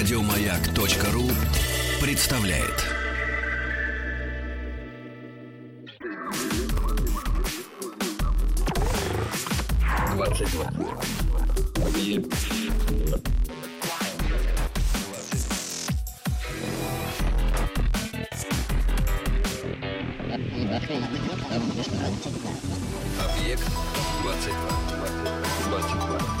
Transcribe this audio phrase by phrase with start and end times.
[0.00, 1.28] Радиомаяк.ру
[2.00, 2.86] представляет.
[23.20, 23.70] Объект
[24.22, 24.56] 22.
[25.68, 26.40] 22.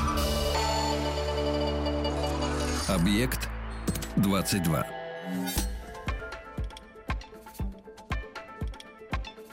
[2.88, 3.49] Объект
[4.22, 4.86] 22.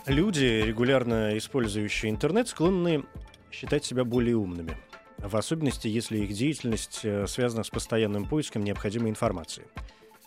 [0.08, 3.04] Люди, регулярно использующие интернет, склонны
[3.52, 4.78] считать себя более умными.
[5.18, 9.66] В особенности, если их деятельность э, связана с постоянным поиском необходимой информации.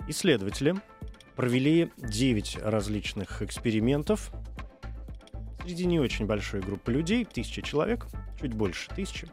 [0.08, 0.74] Исследователи
[1.36, 4.30] провели 9 различных экспериментов
[5.62, 8.06] среди не очень большой группы людей, тысячи человек,
[8.40, 9.28] чуть больше тысячи.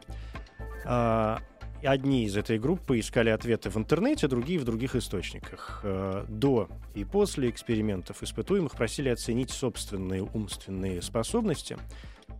[1.82, 5.80] Одни из этой группы искали ответы в интернете, другие в других источниках.
[5.84, 11.76] Э, До и после экспериментов испытуемых просили оценить собственные умственные способности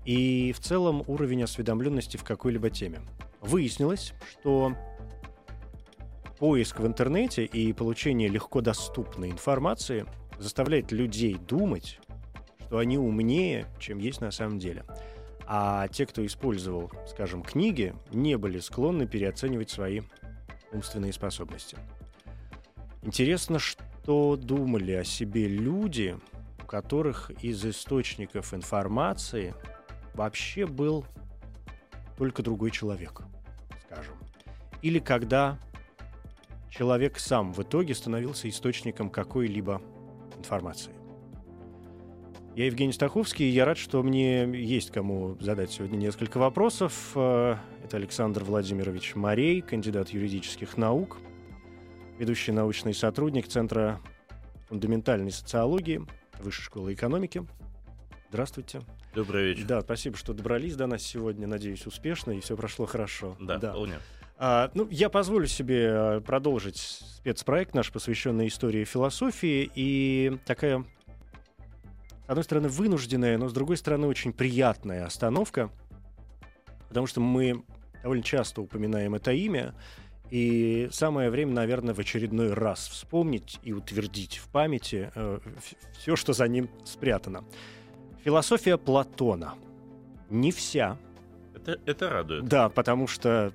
[0.05, 3.01] и в целом уровень осведомленности в какой-либо теме.
[3.41, 4.73] Выяснилось, что
[6.39, 10.05] поиск в интернете и получение легко доступной информации
[10.39, 12.01] заставляет людей думать,
[12.67, 14.85] что они умнее, чем есть на самом деле.
[15.51, 20.03] А те, кто использовал, скажем, книги, не были склонны переоценивать свои
[20.73, 21.79] умственные способности.
[23.01, 26.19] Интересно, что думали о себе люди,
[26.63, 29.55] у которых из источников информации
[30.13, 31.07] вообще был
[32.19, 33.23] только другой человек,
[33.87, 34.17] скажем.
[34.83, 35.59] Или когда
[36.69, 39.81] человек сам в итоге становился источником какой-либо
[40.37, 40.98] информации.
[42.59, 47.13] Я Евгений Стаховский, и я рад, что мне есть кому задать сегодня несколько вопросов.
[47.15, 51.19] Э, Это Александр Владимирович Марей, кандидат юридических наук,
[52.19, 54.01] ведущий научный сотрудник Центра
[54.69, 56.05] фундаментальной социологии
[56.41, 57.47] Высшей школы экономики.
[58.31, 58.81] Здравствуйте.
[59.15, 59.65] Добрый вечер.
[59.65, 61.47] Да, спасибо, что добрались до нас сегодня.
[61.47, 63.37] Надеюсь, успешно и все прошло хорошо.
[63.39, 64.01] Да, вполне.
[64.37, 69.71] А, ну, я позволю себе а, продолжить спецпроект наш, посвященный истории философии.
[69.77, 70.85] И такая,
[72.29, 75.71] с одной стороны, вынужденная, но с другой стороны, очень приятная остановка.
[76.89, 77.65] Потому что мы
[78.03, 79.75] довольно часто упоминаем это имя.
[80.31, 85.11] И самое время, наверное, в очередной раз вспомнить и утвердить в памяти
[85.99, 87.45] все, что за ним спрятано.
[88.25, 89.55] Философия Платона.
[90.29, 90.99] Не вся,
[91.55, 92.45] Это, это радует.
[92.45, 93.55] да, потому что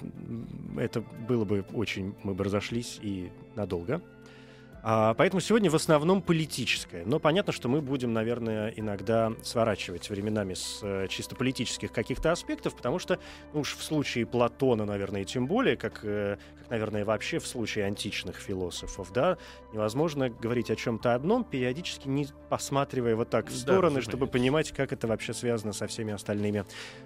[0.80, 2.16] это было бы очень...
[2.24, 4.02] Мы бы разошлись и надолго.
[4.86, 7.06] А, поэтому сегодня в основном политическое.
[7.06, 12.76] Но понятно, что мы будем, наверное, иногда сворачивать временами с э, чисто политических каких-то аспектов,
[12.76, 13.18] потому что,
[13.54, 17.48] ну уж в случае Платона, наверное, и тем более, как, э, как, наверное, вообще в
[17.48, 19.38] случае античных философов, да,
[19.72, 24.34] невозможно говорить о чем-то одном, периодически не посматривая вот так в Да, стороны, чтобы разумеется.
[24.34, 26.66] понимать, как это вообще связано со всеми остальными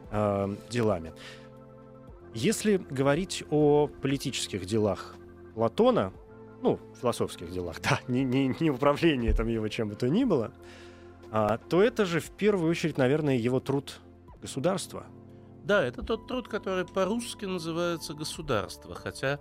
[0.09, 1.13] э, делами.
[2.33, 5.15] Если говорить о политических делах
[5.53, 6.11] Платона,
[6.61, 10.51] ну, философских делах, да, не, не, не управлении там его чем бы то ни было,
[11.31, 13.99] а, то это же в первую очередь, наверное, его труд
[14.41, 15.05] государства.
[15.63, 18.95] Да, это тот труд, который по-русски называется «государство».
[18.95, 19.37] Хотя,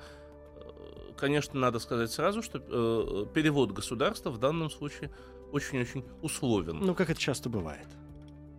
[0.57, 5.13] э, конечно, надо сказать сразу, что э, перевод «государства» в данном случае
[5.53, 6.81] очень-очень условен.
[6.81, 7.87] Ну, как это часто бывает.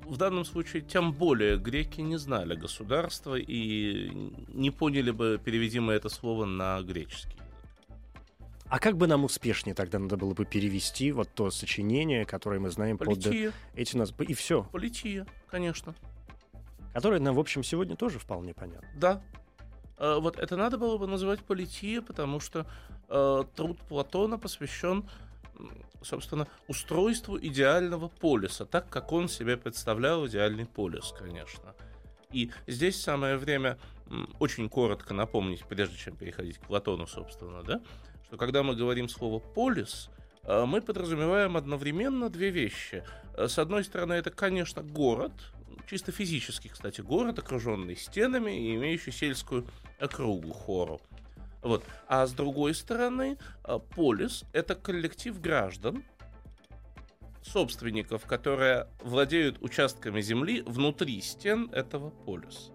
[0.05, 5.91] В данном случае тем более греки не знали государства и не поняли бы, переведи мы
[5.91, 7.36] это слово на греческий.
[8.69, 12.69] А как бы нам успешнее тогда надо было бы перевести вот то сочинение, которое мы
[12.69, 15.95] знаем под Полития, эти нас и все, полития, конечно.
[16.93, 18.89] которое нам, в общем, сегодня тоже вполне понятно.
[18.95, 19.21] Да.
[19.97, 22.65] Э, Вот это надо было бы называть полития, потому что
[23.07, 25.09] э, труд Платона посвящен,
[26.01, 31.73] собственно, устройству идеального полиса, так как он себе представлял идеальный полис, конечно.
[32.31, 33.77] И здесь самое время
[34.39, 37.81] очень коротко напомнить, прежде чем переходить к Платону, собственно, да,
[38.27, 40.09] что когда мы говорим слово полис,
[40.43, 43.03] э, мы подразумеваем одновременно две вещи.
[43.37, 45.31] Э, С одной стороны, это, конечно, город,
[45.89, 49.65] чисто физический, кстати, город, окруженный стенами и имеющий сельскую
[49.97, 50.99] округу хору.
[51.61, 51.85] Вот.
[52.07, 56.03] А с другой стороны, э, полис— это коллектив граждан,
[57.43, 62.73] собственников, которые владеют участками земли внутри стен этого полиса.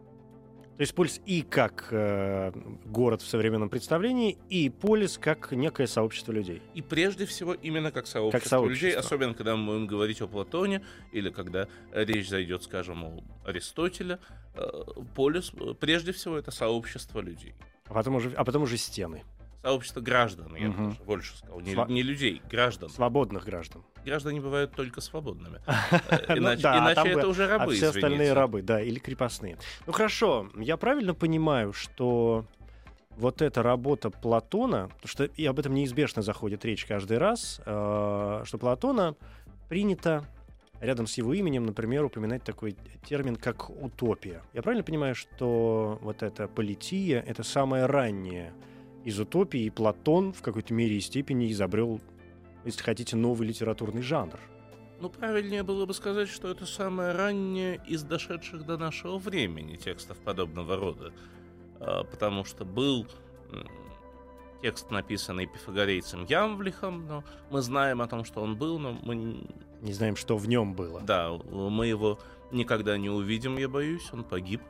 [0.82, 2.50] То есть полис и как э,
[2.86, 6.60] город в современном представлении, и полис как некое сообщество людей.
[6.74, 8.86] И прежде всего именно как сообщество, Как сообщество.
[8.86, 10.82] людей, особенно когда мы будем говорить о Платоне,
[11.12, 14.18] или когда речь зайдет, скажем, о Аристотеле,
[14.56, 14.82] э,
[15.14, 17.54] полис, э, прежде всего, это сообщество людей.
[17.86, 19.22] А потом уже, а потом уже стены.
[19.62, 20.88] Сообщество граждан, я Мгм.
[20.90, 22.88] даже больше сказал, не, Сва- не людей, граждан.
[22.90, 23.84] Свободных граждан.
[24.04, 25.60] Граждане бывают только свободными.
[25.90, 28.62] Ну Э, Иначе, да, а иначе там это бы- уже рабы, а все остальные рабы,
[28.62, 29.56] да, или крепостные.
[29.86, 32.44] Ну хорошо, я правильно понимаю, что
[33.16, 38.42] вот эта работа Платона, потому что и об этом неизбежно заходит речь каждый раз, э,
[38.44, 39.14] что Платона
[39.68, 40.24] принято
[40.80, 42.74] рядом с его именем, например, упоминать такой
[43.06, 44.42] термин, как утопия.
[44.52, 48.52] Я правильно понимаю, что вот эта полития— это самое раннее
[49.04, 52.00] из утопии, и Платон в какой-то мере и степени изобрел,
[52.64, 54.38] если хотите, новый литературный жанр?
[55.00, 60.16] Ну, правильнее было бы сказать, что это самое раннее из дошедших до нашего времени текстов
[60.18, 61.12] подобного рода.
[61.80, 63.08] А, Потому что был
[64.62, 69.16] текст, написанный пифагорейцем Ямвлихом, но мы знаем о том, что он был, но мы,
[69.80, 71.00] Не знаем, что в нем было.
[71.00, 72.20] да, мы его
[72.52, 74.62] никогда не увидим, я боюсь, он погиб.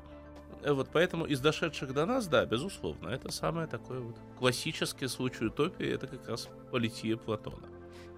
[0.62, 5.47] Э, Вот поэтому из дошедших до нас, да, безусловно, это самое такое вот классический случай
[5.47, 7.69] утопии, это как раз полития Платона.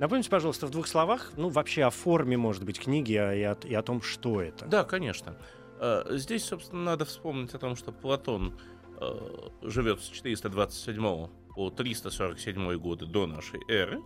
[0.00, 3.56] Напомните, пожалуйста, в двух словах, ну, вообще о форме, может быть, книги а и о,
[3.64, 4.67] и о том, что это.
[4.67, 5.37] Да, конечно.
[5.81, 8.58] Э, Здесь, собственно, надо вспомнить о том, что Платон
[9.00, 14.02] э, живет с 427 по 347 годы до нашей эры.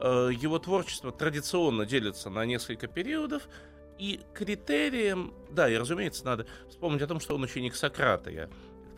[0.00, 3.48] Его творчество традиционно делится на несколько периодов,
[3.98, 8.48] и критерием, да, и разумеется, надо вспомнить о том, что он ученик Сократа, я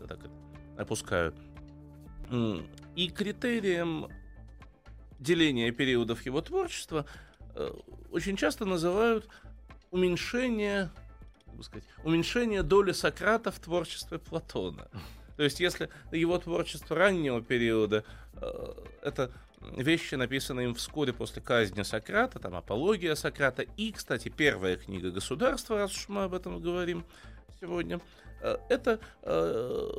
[0.01, 0.31] как-то так
[0.79, 1.35] опускаю.
[2.97, 4.09] И критерием
[5.19, 7.07] деления периодов его творчества
[7.55, 7.71] э,
[8.11, 9.29] очень часто называют
[9.91, 10.91] уменьшение,
[11.45, 14.89] как бы сказать, уменьшение доли Сократа в творчестве Платона.
[15.37, 18.05] То есть, если его творчество раннего периода
[18.35, 19.31] э, это
[19.61, 25.79] вещи, написанные им вскоре после казни Сократа, там апология Сократа и, кстати, первая книга государства,
[25.79, 27.05] раз уж мы об этом говорим
[27.61, 28.01] сегодня,
[28.43, 29.91] э, это э,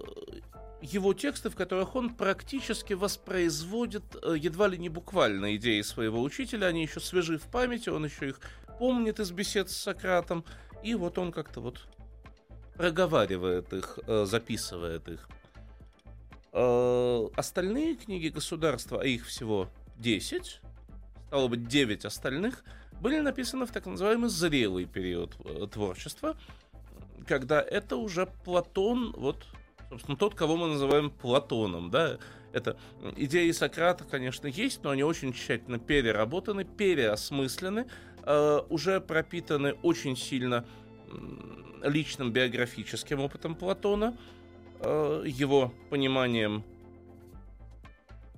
[0.81, 6.67] его тексты, в которых он практически воспроизводит э, едва ли не буквально идеи своего учителя,
[6.67, 8.39] они еще свежи в памяти, он еще их
[8.79, 10.45] помнит из бесед с Сократом,
[10.83, 11.87] и вот он как-то вот
[12.75, 15.27] проговаривает их, записывает их.
[16.53, 20.61] Э, Остальные книги государства, а их всего 10,
[21.27, 22.63] стало быть, 9 остальных,
[23.01, 26.37] были написаны в так называемый зрелый период э, творчества,
[27.27, 29.45] когда это уже Платон, вот,
[29.89, 32.17] собственно, тот, кого мы называем Платоном, да,
[32.53, 32.77] это
[33.17, 37.87] идеи Сократа, конечно, есть, но они очень тщательно переработаны, переосмыслены,
[38.23, 40.65] э, уже пропитаны очень сильно
[41.83, 44.17] личным биографическим опытом Платона,
[44.81, 46.63] э, его пониманием.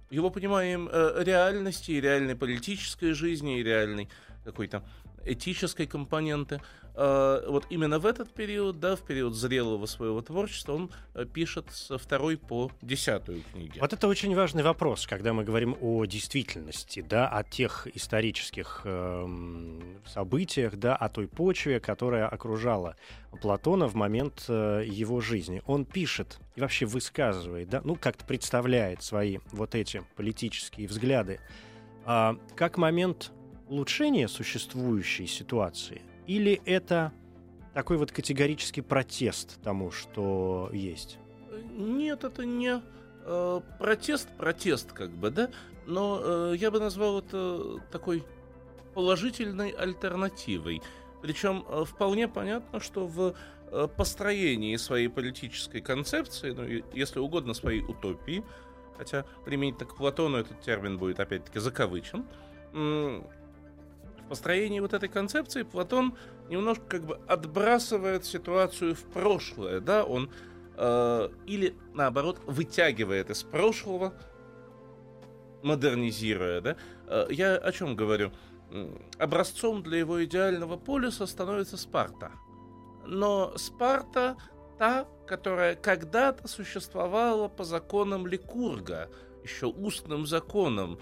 [0.10, 4.10] Его пониманием э, реальности и реальной политической жизни и реальной
[4.44, 4.84] какой-то
[5.26, 6.62] этической компоненты.
[6.96, 11.66] Э, вот именно в этот период, да, в период зрелого своего творчества, он э, пишет
[11.72, 13.80] со второй по десятую книги.
[13.80, 19.82] Вот это очень важный вопрос, когда мы говорим о действительности, да, о тех исторических эм,
[20.06, 22.96] событиях, да, о той почве, которая окружала
[23.42, 25.62] Платона в момент э, его жизни.
[25.66, 31.40] Он пишет и вообще высказывает, да, ну, как-то представляет свои вот эти политические взгляды
[32.06, 33.32] а, как момент
[33.70, 37.14] улучшения существующей ситуации, или это
[37.74, 41.18] такой вот категорический протест тому, что есть?
[41.72, 42.82] Нет, это не
[43.26, 45.50] э, протест, протест как бы, да,
[45.86, 48.24] но э, я бы назвал это такой
[48.94, 50.82] положительной альтернативой.
[51.22, 53.36] Причем э, вполне понятно, что в
[53.72, 58.44] э, построении своей политической концепции, ну, если угодно, своей утопии,
[58.98, 62.26] хотя применительно к Платону этот термин будет опять-таки закавычен,
[64.30, 66.16] построении вот этой концепции Платон
[66.50, 70.32] немножко как бы отбрасывает ситуацию в прошлое, да, он
[70.78, 74.14] э, или наоборот вытягивает из прошлого,
[75.64, 76.76] модернизируя, да.
[77.08, 78.32] Э, я о чем говорю?
[79.18, 82.32] Образцом для его идеального полюса становится Спарта.
[83.06, 84.38] Но Спарта
[84.80, 89.10] та, которая когда-то существовала по законам Ликурга,
[89.44, 91.00] еще устным законам.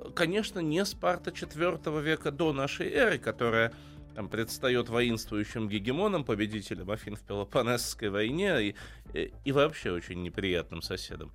[0.00, 3.72] Э, Конечно, не Спарта IV века до нашей эры, которая
[4.14, 8.74] там предстает воинствующим гегемоном, победителем Афин в Пелопонесской войне и,
[9.14, 11.32] и, и вообще очень неприятным соседом,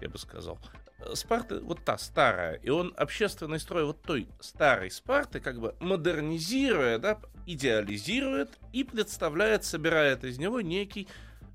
[0.00, 0.58] я бы сказал.
[0.98, 5.74] Э, Спарта вот та старая, и он общественный строй вот той старой Спарты как бы
[5.80, 11.08] модернизируя, да, идеализирует и представляет, собирает из него некий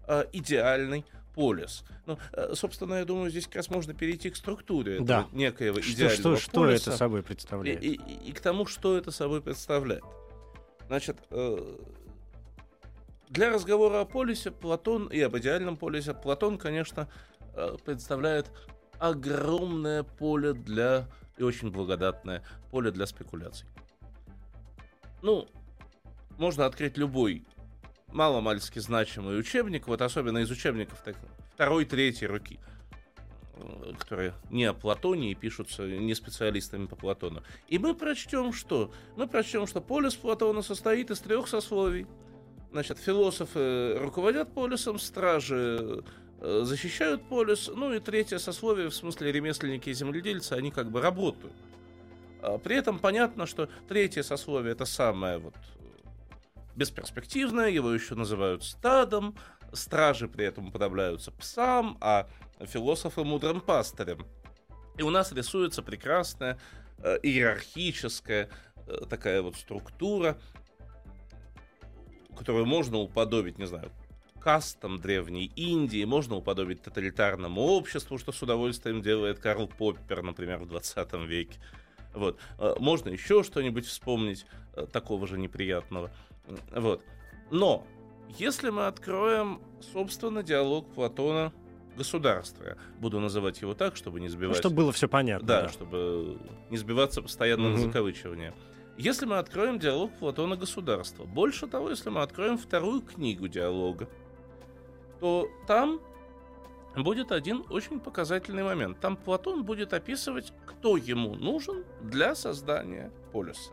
[0.07, 1.05] э, идеальный
[1.41, 1.83] полис.
[2.07, 5.27] Ну, э, собственно, я думаю, здесь как раз можно перейти к структуре Да.
[5.31, 7.83] некоего Что, идеального что, что полиса это собой представляет?
[7.83, 10.03] и- и- и к тому, что это собой представляет.
[10.87, 11.77] Значит, э,
[13.29, 17.07] для разговора о полисе Платон и об идеальном полисе Платон, конечно,
[17.53, 18.49] э, представляет
[18.97, 22.41] огромное поле для и очень благодатное
[22.71, 23.67] поле для спекуляций.
[25.21, 25.47] Ну,
[26.39, 27.45] можно открыть любой
[28.11, 31.15] маломальски значимый учебник, вот особенно из учебников так,
[31.53, 32.59] второй, третьей руки,
[33.99, 37.43] которые не о Платоне и пишутся не специалистами по Платону.
[37.67, 38.91] И мы прочтем что?
[39.15, 42.07] Мы прочтем, что полис Платона состоит из трех сословий.
[42.71, 46.03] Значит, философы руководят полисом, стражи
[46.41, 51.01] э, защищают полис, ну и третье сословие, в смысле ремесленники и земледельцы, они как бы
[51.01, 51.55] работают.
[52.41, 55.55] А при этом понятно, что третье сословие это самое вот
[56.77, 59.35] бесперспективное, его еще называют стадом,
[59.73, 62.29] стражи при этом уподобляются псам, а
[62.61, 64.25] философы мудрым пастырем.
[64.97, 66.57] И у нас рисуется прекрасная
[66.99, 68.49] э, иерархическая
[68.87, 70.37] э, такая вот структура,
[72.37, 73.91] которую можно уподобить, не знаю,
[74.39, 80.67] кастам Древней Индии, можно уподобить тоталитарному обществу, что с удовольствием делает Карл Поппер, например, в
[80.67, 81.59] 20 веке.
[82.13, 82.39] Вот.
[82.57, 86.11] Э, можно еще что-нибудь вспомнить э, такого же неприятного.
[86.75, 87.03] Вот.
[87.51, 87.85] Но
[88.29, 89.61] если мы откроем,
[89.93, 91.53] собственно, диалог Платона
[91.97, 94.57] государства, буду называть его так, чтобы не сбивать...
[94.57, 95.47] Ну, чтобы было все понятно.
[95.47, 95.69] Да, да.
[95.69, 96.37] чтобы
[96.69, 97.77] не сбиваться постоянно угу.
[97.77, 98.53] на закавычивание.
[98.97, 104.09] Если мы откроем диалог Платона государства, больше того, если мы откроем вторую книгу диалога,
[105.19, 105.99] то там
[106.95, 108.99] будет один очень показательный момент.
[108.99, 113.71] Там Платон будет описывать, кто ему нужен для создания полюса.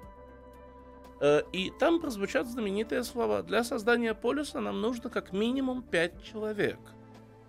[1.21, 3.43] Э, и там прозвучат знаменитые слова.
[3.43, 6.79] Для создания полюса нам нужно как минимум пять человек.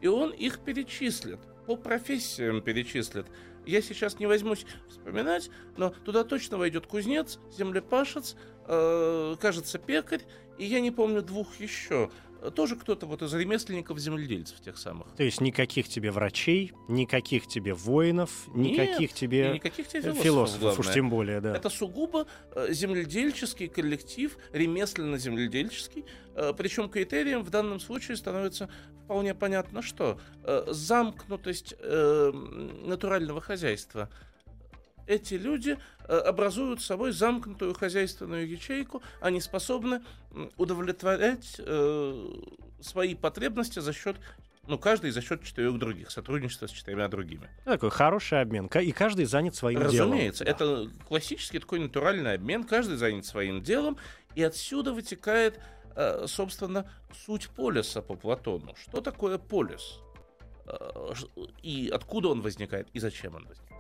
[0.02, 3.28] И он их перечислит, по профессиям перечислит.
[3.66, 8.36] Я сейчас не возьмусь вспоминать, но туда точно войдет кузнец, землепашец,
[8.68, 10.22] э, кажется, пекарь,
[10.58, 12.12] и я не помню двух еще
[12.52, 15.08] тоже кто-то вот из ремесленников-земледельцев тех самых.
[15.16, 20.80] То есть никаких тебе врачей, никаких тебе воинов, никаких Нет, тебе, никаких тебе философов, философов
[20.80, 21.56] уж тем более, да.
[21.56, 28.70] Это сугубо э, земледельческий коллектив, ремесленно-земледельческий, э, причем критерием в данном случае становится
[29.04, 30.20] вполне понятно что.
[30.44, 34.10] Э, замкнутость натурального хозяйства–
[35.08, 40.02] эти люди э, образуют собой замкнутую хозяйственную ячейку, они способны
[40.58, 42.28] удовлетворять э,
[42.82, 44.18] свои потребности за счет
[44.68, 47.48] ну, каждый за счет четырех других, сотрудничества с четырьмя другими.
[47.66, 50.12] Такой хороший обмен, и каждый занят своим Разумеется, делом.
[50.12, 53.98] Разумеется, это классический такой натуральный обмен, каждый занят своим делом,
[54.34, 55.60] и отсюда вытекает,
[55.96, 56.90] э, собственно,
[57.26, 58.76] суть полиса по Платону.
[58.76, 60.00] Что такое полис?
[61.62, 63.75] И откуда он возникает, и зачем он возникает?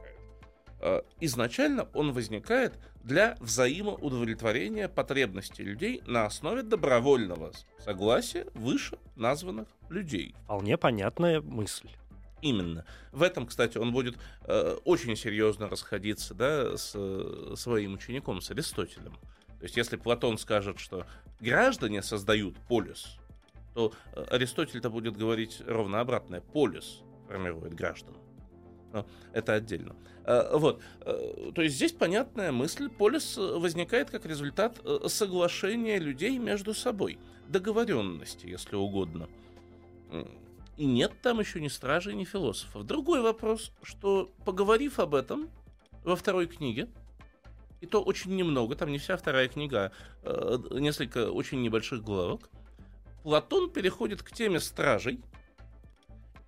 [0.85, 10.35] Э, изначально он возникает для взаимоудовлетворения потребностей людей на основе добровольного согласия выше названных людей.
[10.43, 11.89] Вполне понятная мысль.
[12.43, 12.85] Именно.
[13.11, 18.51] В этом, кстати, он будет э, очень серьезно расходиться да, с э, своим учеником, с
[18.51, 19.13] Аристотелем.
[19.57, 21.07] То есть, если Платон скажет, что
[21.39, 23.17] граждане создают полис,
[23.73, 26.41] то э, Аристотель-то будет говорить ровно обратное.
[26.41, 28.15] Полис формирует граждан.
[28.95, 29.93] Но это отдельно.
[30.23, 30.81] Э, вот.
[31.01, 32.89] Э, то есть здесь понятная мысль.
[32.89, 37.19] Полис возникает как результат э, соглашения людей между собой.
[37.49, 39.27] Договоренности, если угодно.
[40.77, 42.85] И нет там еще ни стражей, ни философов.
[42.85, 45.49] Другой вопрос, что поговорив об этом
[46.03, 46.87] во второй книге,
[47.81, 49.91] и то очень немного, там не вся вторая книга,
[50.23, 52.49] а несколько очень небольших главок,
[53.23, 55.21] Платон переходит к теме стражей,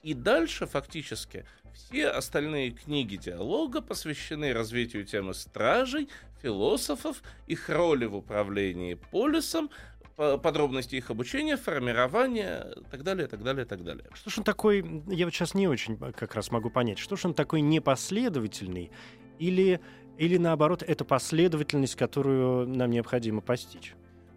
[0.07, 6.07] и дальше фактически все остальные книги диалога посвящены развитию темы стражей,
[6.41, 9.69] философов, их роли в управлении полисом,
[10.15, 14.05] подробности их обучения, формирования, так далее, так далее, так далее.
[14.13, 17.25] Что ж он такой, я вот сейчас не очень как раз могу понять, что ж
[17.25, 18.91] он такой непоследовательный
[19.39, 19.81] или,
[20.17, 23.93] или наоборот, это последовательность, которую нам необходимо постичь?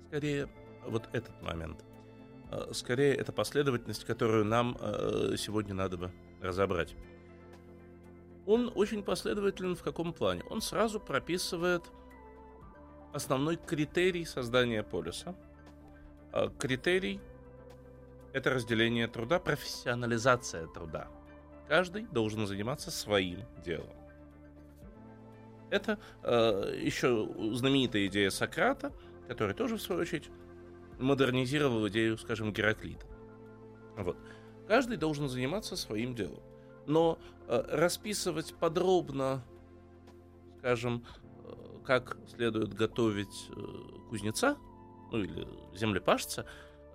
[0.08, 0.48] Скорее,
[0.84, 1.84] вот этот момент.
[2.50, 6.94] А, скорее, это последовательность, которую нам а, сегодня надо бы разобрать
[8.50, 10.42] он очень последователен в каком плане?
[10.50, 11.84] Он сразу прописывает
[13.12, 15.34] основной критерий создания полюса.
[16.32, 17.20] А критерий—
[18.32, 21.08] это разделение труда, профессионализация труда.
[21.68, 23.94] Каждый должен заниматься своим делом.
[25.70, 28.92] Это э, еще знаменитая идея Сократа,
[29.28, 30.28] который тоже, в свою очередь,
[31.00, 33.06] модернизировал идею, скажем, Гераклита.
[33.96, 34.16] Вот.
[34.68, 36.42] Каждый должен заниматься своим делом.
[36.86, 39.44] Но э, расписывать подробно,
[40.58, 41.04] скажем,
[41.44, 41.54] э,
[41.84, 44.56] как следует готовить э, кузнеца,
[45.10, 46.46] ну или землепашца,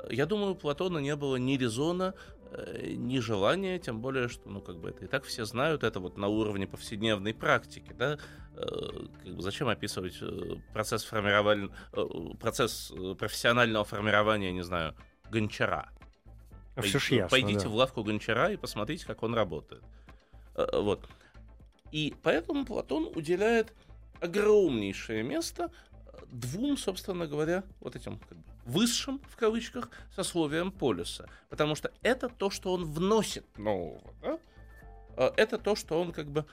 [0.09, 2.13] я думаю, у Платона не было ни резона,
[2.51, 5.99] э, ни желания, тем более, что, ну, как бы это и так все знают, это
[5.99, 8.17] вот на уровне повседневной практики, да, э,
[8.55, 12.05] как бы зачем описывать э, процесс формирования, э,
[12.39, 14.95] процесс э, профессионального формирования, не знаю,
[15.29, 15.89] гончара.
[16.81, 17.69] Все ж ясно, Пойдите да.
[17.69, 19.83] в лавку гончара и посмотрите, как он работает.
[20.55, 21.07] Э, Вот.
[21.91, 23.73] И поэтому Платон уделяет
[24.19, 31.29] огромнейшее место э, двум, собственно говоря, вот этим как бы, высшим, в кавычках, сословиям полюса.
[31.49, 34.01] Потому что это то, что он вносит нового.
[34.21, 34.39] да?
[35.17, 36.45] Э, Это то, что он как бы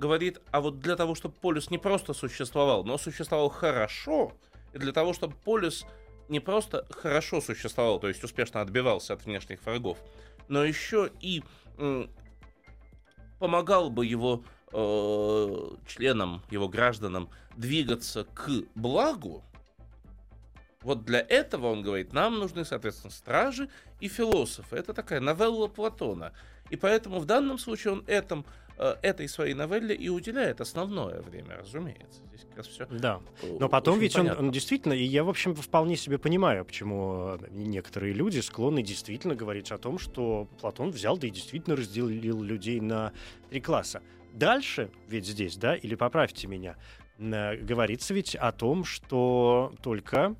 [0.00, 4.32] говорит, а вот для того, чтобы полюс не просто существовал, но существовал хорошо,
[4.72, 5.86] и для того, чтобы полюс
[6.28, 9.98] не просто хорошо существовал, то есть успешно отбивался от внешних врагов,
[10.48, 11.44] но еще и
[13.38, 14.42] помогал бы его
[14.72, 19.44] э, членам, его гражданам двигаться к благу,
[20.82, 23.68] вот для этого, он говорит, нам нужны, соответственно, стражи
[24.00, 24.76] и философы.
[24.76, 26.32] Это такая новелла Платона.
[26.70, 28.46] И поэтому в данном случае он этом,
[29.02, 32.22] этой своей новелле и уделяет основное время, разумеется.
[32.28, 33.20] Здесь как раз все Да.
[33.58, 37.38] Но потом ведь он, он действительно, и я, в общем, вполне себе понимаю, почему э,
[37.50, 42.80] некоторые люди склонны действительно говорить о том, что Платон взял, да и действительно разделил людей
[42.80, 43.12] на
[43.50, 44.02] три класса.
[44.32, 46.76] Дальше, ведь здесь, да, или поправьте меня,
[47.18, 50.36] э, говорится ведь о том, что только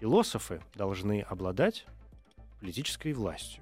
[0.00, 1.86] философы должны обладать
[2.60, 3.61] политической властью.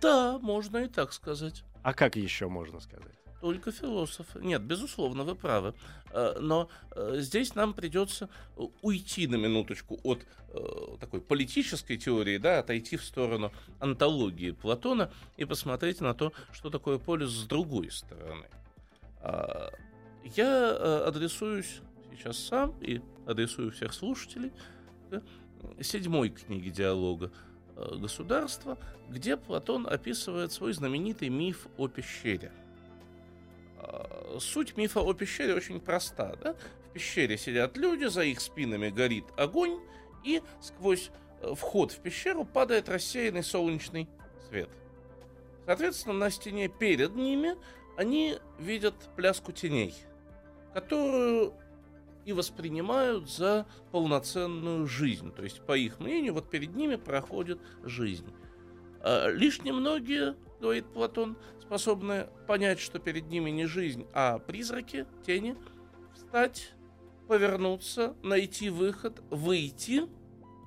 [0.00, 1.64] Да, можно и так сказать.
[1.82, 3.16] А как еще можно сказать?
[3.40, 4.40] Только философы.
[4.40, 5.74] Нет, безусловно, вы правы.
[6.10, 8.28] Э, Но э, здесь нам придется
[8.82, 15.44] уйти на минуточку от э, такой политической теории, да, отойти в сторону антологии Платона и
[15.44, 18.46] посмотреть на то, что такое полис с другой стороны.
[19.20, 19.70] А,
[20.24, 21.80] Я адресуюсь
[22.12, 24.52] сейчас сам и адресую всех слушателей
[25.10, 25.22] к
[25.82, 27.30] седьмой книге диалога
[27.76, 28.78] государства,
[29.08, 32.50] где Платон описывает свой знаменитый миф о пещере.
[33.78, 36.36] А, Суть мифа о пещере очень проста.
[36.42, 36.54] Да?
[36.54, 39.78] В пещере сидят люди, за их спинами горит огонь,
[40.24, 44.08] и сквозь э, вход в пещеру падает рассеянный солнечный
[44.48, 44.70] свет.
[45.66, 47.56] Соответственно, на стене перед ними
[47.96, 49.94] они видят пляску теней,
[50.74, 51.54] которую
[52.26, 55.32] и воспринимают за полноценную жизнь.
[55.32, 58.26] То есть, по их мнению, вот перед ними проходит жизнь.
[59.00, 65.56] А Лишь немногие, говорит Платон, способны понять, что перед ними не жизнь, а призраки, тени,
[66.14, 66.72] встать,
[67.28, 70.08] повернуться, найти выход, выйти,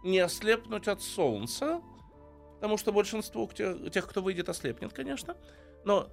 [0.05, 1.81] не ослепнуть от солнца,
[2.55, 5.35] потому что большинство те- тех, кто выйдет, ослепнет, конечно,
[5.83, 6.09] но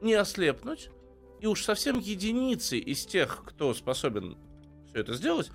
[0.00, 0.88] не ослепнуть,
[1.40, 4.38] и уж совсем единицы из тех, кто способен
[4.98, 5.50] все это сделать,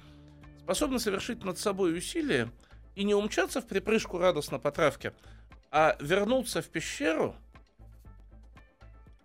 [0.59, 2.49] способны совершить над собой усилие
[2.95, 5.13] и не умчаться в припрыжку радостно по травке,
[5.69, 7.35] а вернуться в пещеру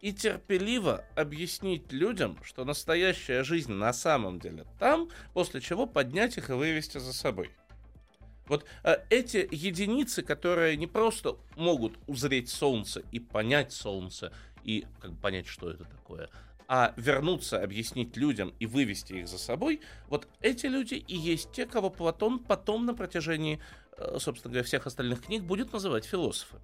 [0.01, 6.51] и терпеливо объяснить людям, что настоящая жизнь на самом деле там, после чего поднять их
[6.51, 7.51] и вывести за собой.
[8.47, 14.33] Вот э, эти единицы, которые не просто могут узреть солнце и понять солнце,
[14.65, 16.31] и как бы понять, что это такое,
[16.69, 21.65] а вернуться, объяснить людям и вывести их за собой, вот эти люди и есть те,
[21.65, 23.59] кого Платон потом на протяжении,
[23.97, 26.63] э, собственно говоря, всех остальных книг будет называть философами.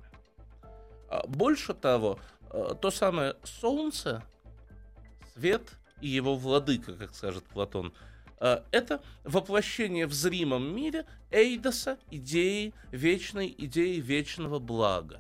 [1.08, 4.22] А Больше того, э, то самое солнце,
[5.32, 7.94] свет и его владыка, как скажет Платон,
[8.40, 15.18] э, это воплощение в зримом мире эйдоса, идеи, вечной идеи вечного блага.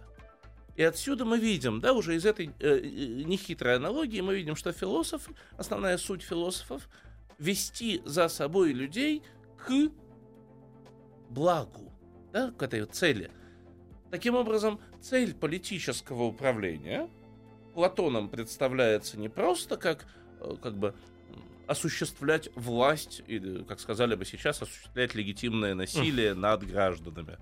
[0.76, 4.72] И отсюда мы видим, да, уже из этой э, э, нехитрой аналогии мы видим, что
[4.72, 6.88] философы, основная суть философов,
[7.38, 9.22] вести за собой людей
[9.56, 9.90] к
[11.30, 11.92] благу,
[12.32, 13.30] да, к этой цели.
[14.10, 17.08] Таким образом, цель политического управления
[17.74, 20.06] Платоном представляется не просто как,
[20.40, 20.94] э, как бы
[21.66, 27.38] осуществлять власть, или, как сказали бы сейчас, осуществлять легитимное насилие над гражданами.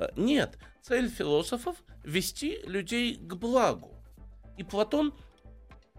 [0.00, 3.94] Э, Нет, цель философов— вести людей к благу.
[4.56, 5.14] И Платон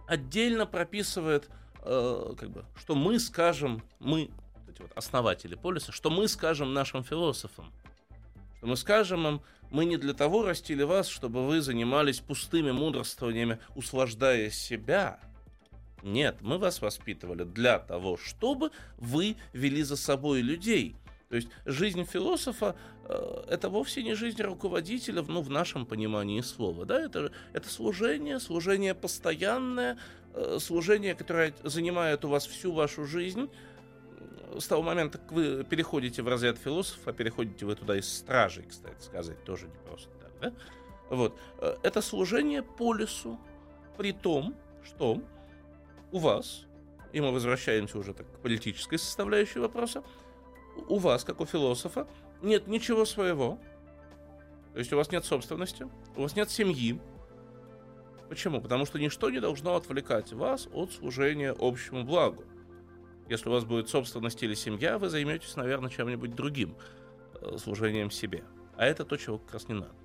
[0.07, 1.49] отдельно прописывает,
[1.83, 4.31] э, как бы, что мы скажем, мы,
[4.67, 7.71] эти вот основатели полиса, что мы скажем нашим философам.
[8.57, 13.59] Что мы скажем им, мы не для того растили вас, чтобы вы занимались пустыми мудрствованиями,
[13.75, 15.19] услаждая себя.
[16.01, 20.95] Нет, мы вас воспитывали для того, чтобы вы вели за собой людей.
[21.31, 26.85] То есть жизнь философа э, это вовсе не жизнь руководителя, ну, в нашем понимании слова.
[26.85, 26.99] Да?
[26.99, 29.97] Это, это служение, служение постоянное,
[30.33, 33.49] э, служение, которое занимает у вас всю вашу жизнь,
[34.59, 39.01] с того момента, как вы переходите в разряд философа, переходите вы туда из стражей, кстати
[39.01, 40.53] сказать, тоже не просто так, да?
[41.09, 41.39] Вот.
[41.59, 43.39] Э, это служение полису,
[43.95, 45.23] при том, что
[46.11, 46.65] у вас,
[47.13, 50.03] и мы возвращаемся уже так к политической составляющей вопроса,
[50.87, 52.07] у вас, как у философа,
[52.41, 53.59] нет ничего своего.
[54.73, 56.99] То есть у вас нет собственности, у вас нет семьи.
[58.29, 58.61] Почему?
[58.61, 62.45] Потому что ничто не должно отвлекать вас от служения общему благу.
[63.27, 66.75] Если у вас будет собственность или семья, вы займетесь, наверное, чем-нибудь другим,
[67.41, 68.43] э, служением себе.
[68.77, 69.95] А это то, чего как раз не надо.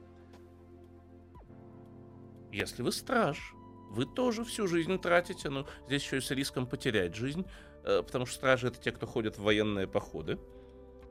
[2.52, 3.54] Если вы страж,
[3.90, 7.46] вы тоже всю жизнь тратите, но здесь еще и с риском потерять жизнь,
[7.86, 10.38] потому что стражи это те, кто ходят в военные походы.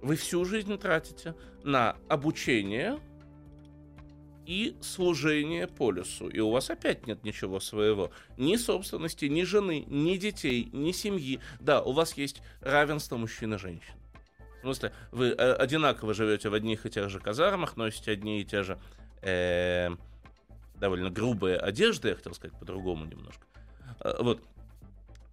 [0.02, 3.00] Вы всю жизнь тратите на обучение
[4.46, 6.28] и служение полюсу.
[6.28, 8.12] И у вас опять нет ничего своего.
[8.38, 11.40] Ни собственности, ни жены, ни детей, ни семьи.
[11.60, 13.96] Да, у вас есть равенство мужчин и женщин.
[14.60, 18.46] В смысле, вы э, одинаково живете в одних и тех же казармах, носите одни и
[18.46, 18.80] те же
[19.22, 19.90] э,
[20.80, 23.46] довольно грубые одежды, я хотел сказать по-другому немножко.
[24.00, 24.42] Э, вот.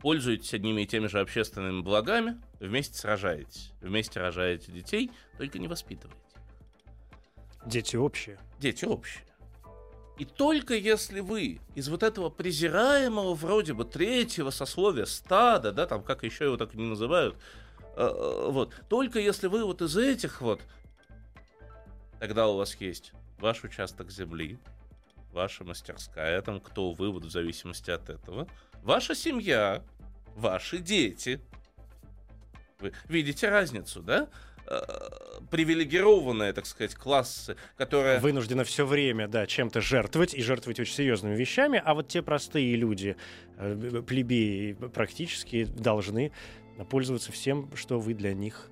[0.02, 6.20] Пользуетесь одними и теми же общественными благами, вместе сражаетесь, вместе рожаете детей, только не воспитываете.
[7.64, 8.36] Дети общие.
[8.58, 9.24] Дети общие.
[10.18, 16.02] И только если вы из вот этого презираемого вроде бы третьего сословия стада, да, там
[16.02, 17.36] как еще его так не называют,
[17.96, 20.60] э, э, вот, только если вы вот из этих вот,
[22.18, 24.58] тогда у вас есть ваш участок земли,
[25.32, 28.48] ваша мастерская, там кто вы, вот в зависимости от этого,
[28.82, 29.82] ваша семья,
[30.34, 31.40] ваши дети.
[32.80, 34.28] Вы видите разницу, да?
[34.66, 34.80] Э,
[35.50, 38.20] привилегированные, так сказать, классы, которые...
[38.20, 42.76] Вынуждены все время, да, чем-то жертвовать, и жертвовать очень серьезными вещами, а вот те простые
[42.76, 43.16] люди,
[43.58, 46.32] э, плебеи, практически должны
[46.90, 48.70] пользоваться всем, что вы для них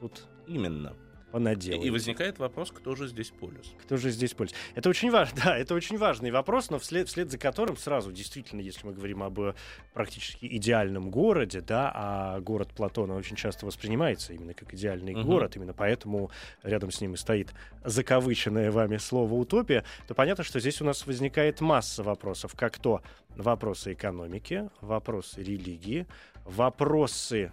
[0.00, 0.94] тут Именно
[1.32, 1.86] понаделали.
[1.86, 3.74] И возникает вопрос, кто же здесь полюс?
[3.82, 4.52] Кто же здесь полюс?
[4.74, 8.60] Это очень важно, да, это очень важный вопрос, но вслед, вслед за которым сразу, действительно,
[8.60, 9.54] если мы говорим об э,
[9.94, 15.24] практически идеальном городе, да, а город Платона очень часто воспринимается именно как идеальный угу.
[15.24, 16.30] город, именно поэтому
[16.62, 21.06] рядом с ним и стоит закавыченное вами слово «утопия», то понятно, что здесь у нас
[21.06, 26.06] возникает масса вопросов, как то вопросы экономики, вопросы религии,
[26.44, 27.52] вопросы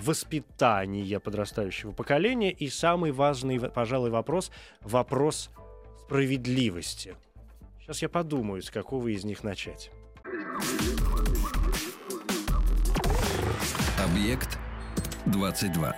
[0.00, 5.50] воспитания подрастающего поколения и самый важный, пожалуй, вопрос— вопрос
[6.06, 7.16] справедливости.
[7.80, 9.90] Сейчас я подумаю, с какого из них начать.
[13.98, 14.58] Объект
[15.26, 15.96] 22.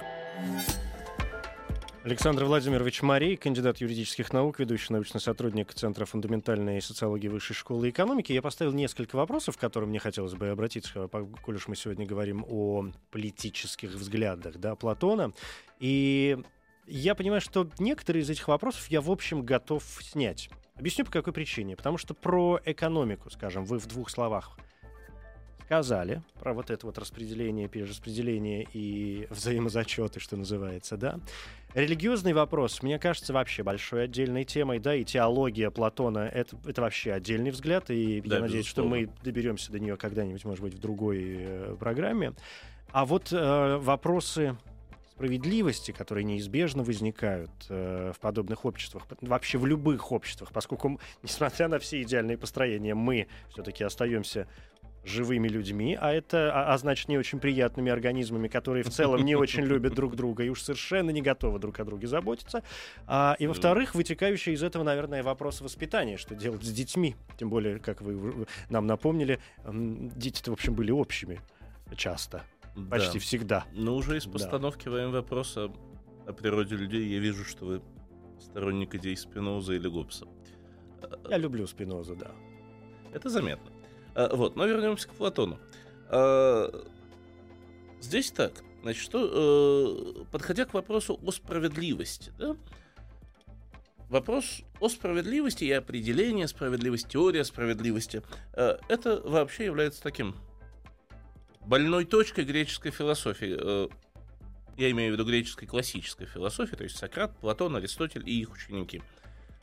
[2.03, 8.33] Александр Владимирович Марей, кандидат юридических наук, ведущий научный сотрудник Центра фундаментальной социологии Высшей школы экономики.
[8.33, 12.47] Я поставил несколько вопросов, к которым мне хотелось бы обратиться, коль уж мы сегодня говорим
[12.49, 15.33] о политических взглядах да, Платона.
[15.79, 16.39] И
[16.87, 20.49] я понимаю, что некоторые из этих вопросов я, в общем, готов снять.
[20.77, 21.77] Объясню, по какой причине.
[21.77, 24.57] Потому что про экономику, скажем, вы в двух словах
[25.71, 31.21] сказали про вот это вот распределение, перераспределение и взаимозачеты, что называется, да.
[31.75, 37.13] Религиозный вопрос, мне кажется, вообще большой отдельной темой, да, и теология Платона это, это вообще
[37.13, 40.81] отдельный взгляд, и да, я надеюсь, что мы доберемся до нее когда-нибудь, может быть, в
[40.81, 42.33] другой э, программе.
[42.91, 44.57] А вот э, вопросы
[45.13, 51.79] справедливости, которые неизбежно возникают э, в подобных обществах, вообще в любых обществах, поскольку, несмотря на
[51.79, 54.49] все идеальные построения, мы все-таки остаемся
[55.05, 59.35] живыми людьми, а это, а, а значит, не очень приятными организмами, которые в целом не
[59.35, 62.63] очень любят друг друга и уж совершенно не готовы друг о друге заботиться.
[63.07, 67.17] А, и, во-вторых, вытекающий из этого, наверное, вопрос воспитания, что делать с детьми.
[67.39, 71.41] Тем более, как вы нам напомнили, дети-то, в общем, были общими
[71.97, 72.43] часто.
[72.91, 73.21] Почти да.
[73.21, 73.65] всегда.
[73.73, 75.09] Но уже из постановки да.
[75.09, 75.71] вопроса
[76.27, 77.83] о природе людей я вижу, что вы
[78.41, 80.27] сторонник идей Спиноза или Гоббса.
[81.29, 82.31] Я люблю Спиноза, да.
[83.13, 83.73] Это заметно.
[84.15, 85.59] А, вот, но вернемся к Платону.
[86.09, 86.71] А,
[88.01, 92.57] здесь так, значит, что, э, подходя к вопросу о справедливости, да,
[94.09, 98.23] вопрос о справедливости и определение справедливости, теория справедливости,
[98.55, 100.35] э, это вообще является таким
[101.61, 103.57] больной точкой греческой философии.
[103.59, 103.89] Э,
[104.77, 109.03] я имею в виду греческой классической философии, то есть Сократ, Платон, Аристотель и их ученики–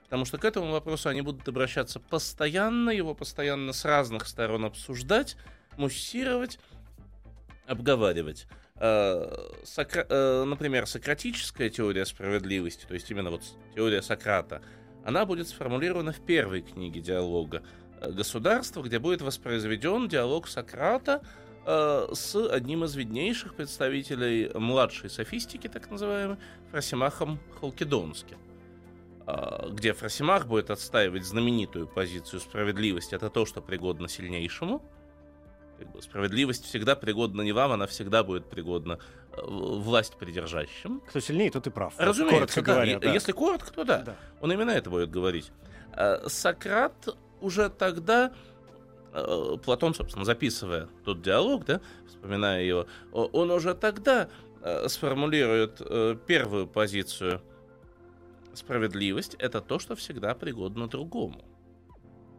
[0.08, 5.36] Потому что к этому вопросу они будут обращаться постоянно, его постоянно с разных сторон обсуждать,
[5.76, 6.60] муссировать,
[7.68, 8.48] обговаривать.
[8.76, 9.28] Э,
[9.66, 10.06] Сокра...
[10.10, 13.42] Э, например, сократическая теория справедливости, то есть именно вот
[13.76, 14.62] теория Сократа,
[15.04, 17.64] она будет сформулирована в первой книге диалога
[18.02, 21.22] «Государство», где будет воспроизведен диалог Сократа
[21.66, 26.38] э, с одним из виднейших представителей младшей софистики, так называемой,
[26.72, 28.57] Фросимахом Халкидонским э,
[29.70, 34.82] где Фросимах будет отстаивать знаменитую позицию справедливости, это то, что пригодно сильнейшему.
[35.78, 39.00] Как бы, справедливость всегда пригодна не вам, она всегда будет пригодна
[39.34, 41.02] э, власть придержащим.
[41.08, 41.94] Кто сильнее, тот и прав.
[41.98, 42.74] Разумеется, коротко да.
[42.74, 43.00] говоря.
[43.00, 43.14] Да.
[43.14, 43.98] Если коротко, то да.
[44.00, 44.16] Да.
[44.42, 45.52] Он именно это будет говорить.
[45.94, 48.32] Э, Сократ уже тогда,
[49.64, 54.30] Платон, собственно, записывая тот диалог, да, вспоминая его, он уже тогда
[54.88, 57.42] сформулирует э, первую позицию.
[58.58, 61.46] Справедливость— это то, что всегда пригодно другому.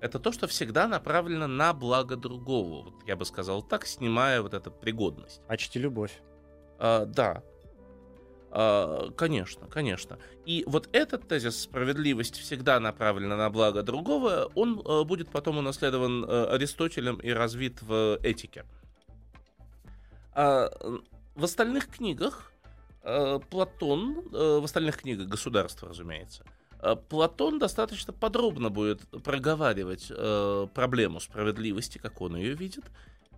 [0.00, 2.86] Это то, что всегда направлено на благо другого.
[2.86, 5.40] Вот я бы сказал так, снимая вот эту пригодность.
[5.46, 6.20] Почти любовь.
[6.80, 7.44] А, да.
[8.50, 10.18] А, конечно, конечно.
[10.44, 16.24] И вот этот тезис справедливость всегда направлена на благо другого, он э, будет потом унаследован
[16.24, 18.64] э, Аристотелем и развит в этике.
[20.32, 20.68] А,
[21.36, 22.52] в остальных книгах
[23.50, 26.44] Платон, э, в остальных книгах государства, разумеется,
[26.80, 32.84] э, Платон достаточно подробно будет проговаривать э, проблему справедливости, как он ее видит.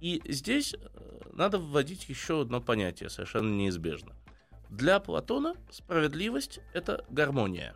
[0.01, 4.15] И здесь э, надо вводить еще одно понятие, совершенно неизбежно.
[4.71, 7.75] Для Платона справедливость— это гармония.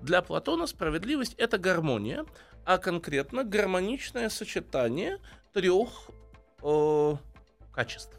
[0.00, 2.24] Для Платона справедливость— это гармония,
[2.64, 5.18] а конкретно гармоничное сочетание
[5.52, 5.88] трех
[6.62, 7.16] э,
[7.72, 8.17] качеств.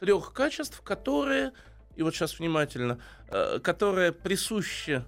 [0.00, 1.52] Трех качеств, которые,
[1.96, 5.04] и вот сейчас внимательно, э, которые присущи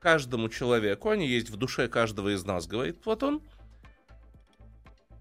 [0.00, 3.42] каждому человеку, они есть в душе каждого из нас, говорит Платон.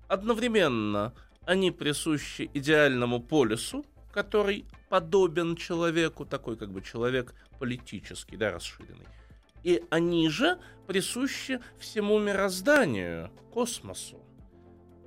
[0.08, 1.14] Одновременно
[1.46, 9.08] они присущи идеальному полюсу, который подобен человеку, такой как бы человек политический, да, расширенный.
[9.64, 14.20] И они же присущи всему мирозданию, космосу.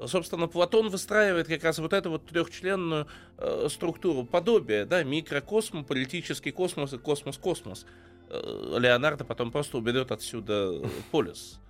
[0.06, 6.52] Собственно, Платон выстраивает как раз вот эту вот трехчленную э, структуру подобия, да, микрокосмос, политический
[6.52, 7.84] космос и космос-космос.
[8.30, 11.60] Э, Леонардо потом просто уберет отсюда полюс,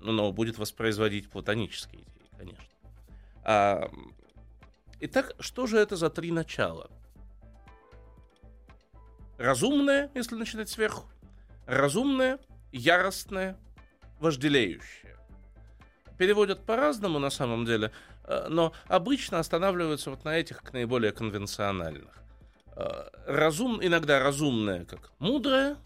[0.00, 2.64] ну, но будет воспроизводить платонические идеи, конечно.
[3.42, 3.90] А,
[5.00, 6.88] итак, что же это за три начала?
[9.38, 11.10] Разумное, если начинать сверху,
[11.66, 12.38] разумное,
[12.70, 13.58] яростное,
[14.20, 15.16] вожделеющее.
[16.20, 17.92] Переводят по-разному на самом деле,
[18.24, 22.12] э, но обычно останавливаются вот на этих наиболее конвенциональных.
[22.76, 25.78] Э, Разум, иногда разумное как мудрое,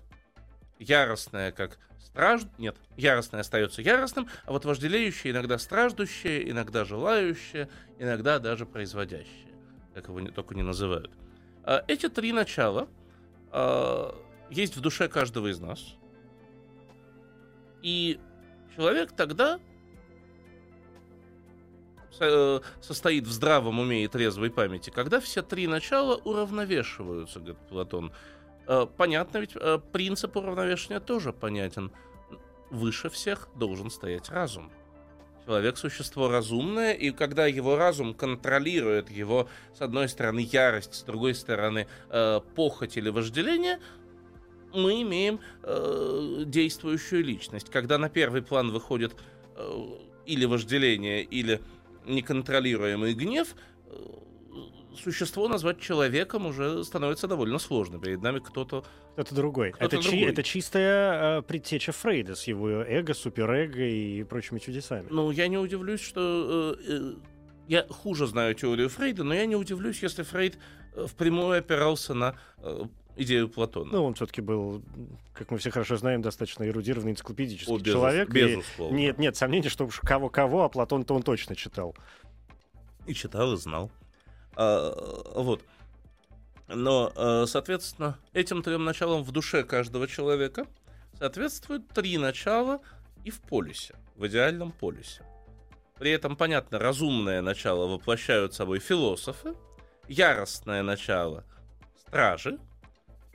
[0.80, 2.42] яростное как страж...
[2.58, 7.68] Нет, яростное остается яростным, а вот вожделеющее иногда страждущее, иногда желающее,
[8.00, 9.54] иногда даже производящее,
[9.94, 11.12] как его не, только не называют.
[11.62, 12.88] Э, Эти три начала
[14.50, 15.94] есть в душе каждого из нас.
[17.82, 18.18] И
[18.74, 19.60] человек тогда
[22.80, 28.12] состоит в здравом уме и трезвой памяти, когда все три начала уравновешиваются, говорит Платон.
[28.66, 31.92] Э, Понятно, ведь э, принцип уравновешивания тоже понятен.
[32.70, 34.70] Выше всех должен стоять разум.
[35.44, 41.34] Человек существо разумное, и когда его разум контролирует его, с одной стороны, ярость, с другой
[41.34, 43.78] стороны, э, похоть или вожделение,
[44.72, 45.38] мы имеем
[46.50, 47.70] действующую личность.
[47.70, 49.14] Когда на первый план выходит
[50.26, 51.60] или вожделение, или
[52.04, 53.54] неконтролируемый гнев,
[53.86, 53.92] э,
[54.96, 57.98] существо назвать человеком уже становится довольно сложно.
[57.98, 58.84] Перед нами кто-то...
[59.16, 59.72] Это другой.
[59.72, 60.32] Кто-то это, чи- другой.
[60.32, 65.06] это чистая э, предтеча Фрейда с его эго, суперэго и прочими чудесами.
[65.10, 66.76] Ну, я не удивлюсь, что...
[66.78, 67.14] э, э,
[67.68, 70.58] я хуже знаю теорию Фрейда, но я не удивлюсь, если Фрейд
[70.94, 72.36] э, впрямую опирался на
[73.16, 73.92] идею Платона.
[73.92, 74.82] Ну, он все-таки был,
[75.32, 78.28] как мы все хорошо знаем, достаточно эрудированный энциклопедический О, безус- человек.
[78.30, 78.96] и безусловно.
[78.96, 81.96] Нет, нет сомнений, что уж кого-кого, а Платон-то он точно читал.
[83.06, 83.90] И читал, и знал.
[84.56, 84.92] А,
[85.34, 85.62] вот.
[86.68, 90.66] Но, э, соответственно, этим трем началам в душе каждого человека
[91.18, 92.80] соответствуют три начала
[93.22, 95.22] и в полюсе, в идеальном полюсе.
[95.98, 99.54] При этом, понятно, разумное начало воплощают собой философы,
[100.08, 101.44] яростное начало—
[102.08, 102.58] стражи,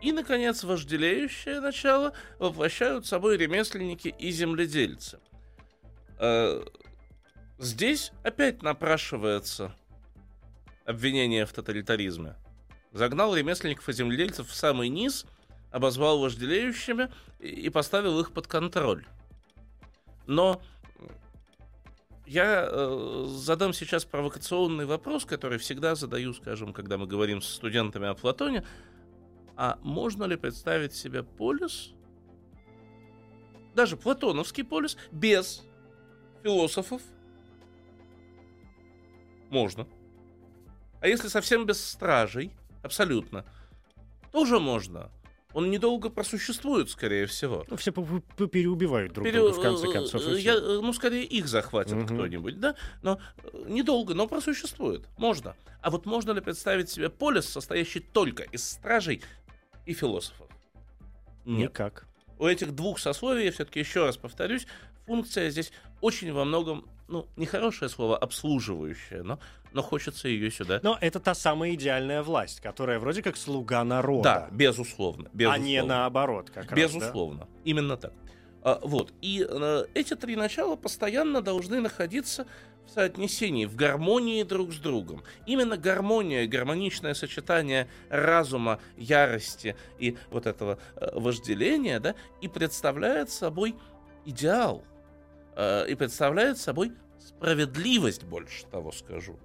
[0.02, 5.20] и, наконец, вожделеющее начало воплощают собой ремесленники и земледельцы.
[6.20, 6.64] Э,
[7.60, 9.76] Здесь опять напрашивается
[10.86, 12.36] обвинение в тоталитаризме.
[12.94, 15.26] Загнал ремесленников и земледельцев в самый низ,
[15.70, 19.06] обозвал вожделеющими и поставил их под контроль.
[20.26, 20.62] Но
[22.26, 28.08] я э, задам сейчас провокационный вопрос, который всегда задаю, скажем, когда мы говорим с студентами
[28.08, 28.66] о Платоне.
[29.62, 31.94] А можно ли представить себе полюс,
[33.76, 35.66] даже платоновский полюс, без
[36.42, 37.02] философов?
[39.50, 39.86] Можно.
[41.02, 43.44] А если совсем без стражей, абсолютно,
[44.32, 45.12] тоже можно.
[45.52, 47.66] Он недолго просуществует, скорее всего.
[47.68, 49.40] Ну, все переубивают друг Пере...
[49.40, 50.22] друга, в конце концов.
[50.38, 52.06] Я, ну, скорее, их захватит угу.
[52.06, 52.76] кто-нибудь, да?
[53.02, 53.20] Но
[53.66, 55.08] недолго, но просуществует.
[55.18, 55.56] Можно.
[55.82, 59.24] А вот можно ли представить себе полис, состоящий только из стражей
[59.90, 60.48] и философов?
[61.46, 61.72] Нет.
[61.72, 62.06] Никак.
[62.38, 64.68] У этих двух сословий, я все-таки еще раз повторюсь,
[65.08, 69.40] функция здесь очень во многом, ну, нехорошее слово, обслуживающее, но,
[69.74, 70.80] но хочется ее сюда.
[70.84, 74.24] Но это та самая идеальная власть, которая вроде как слуга народа.
[74.24, 75.28] Да, безусловно.
[75.34, 75.66] безусловно.
[75.66, 77.42] А не наоборот, как Безусловно.
[77.42, 77.60] Раз, да?
[77.66, 78.14] Именно так.
[78.62, 79.12] А, вот.
[79.22, 82.46] И а, эти три начала постоянно должны находиться
[82.94, 85.24] соотнесении, в гармонии друг с другом.
[85.46, 93.76] Именно гармония, гармоничное сочетание разума, ярости и вот этого а, вожделения, да, и представляет собой
[94.26, 94.84] идеал
[95.56, 99.38] э, и представляет собой справедливость, больше того скажу.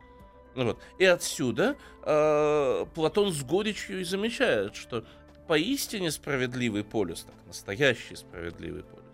[0.54, 0.78] Вот.
[0.98, 5.04] И отсюда э, Платон с горечью и замечает, что
[5.48, 9.04] поистине справедливый полюс, так, настоящий справедливый полюс,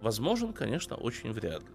[0.00, 1.68] возможен, конечно, очень вряд ли.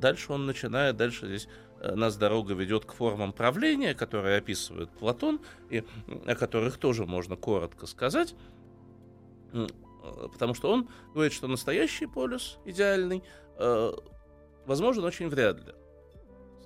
[0.00, 1.48] Дальше он начинает, дальше здесь
[1.80, 5.84] э, нас дорога ведет к формам правления, которые описывает Платон, и
[6.26, 8.34] о которых тоже можно коротко сказать.
[9.52, 9.66] Э,
[10.32, 13.22] потому что он говорит, что настоящий полюс идеальный
[13.56, 13.92] э,
[14.66, 15.74] возможен очень вряд ли.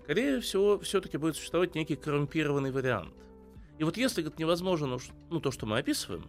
[0.03, 3.14] Скорее всего, все-таки будет существовать некий коррумпированный вариант.
[3.79, 4.99] И вот если говорит, невозможно
[5.31, 6.29] ну, то, что мы описываем,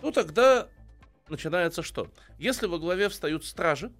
[0.00, 0.68] то тогда
[1.28, 2.08] начинается что?
[2.38, 3.92] Если во главе встают стражи,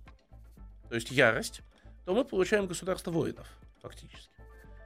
[0.89, 1.63] то есть ярость,
[2.11, 3.47] то мы получаем государство воинов,
[3.81, 4.35] фактически.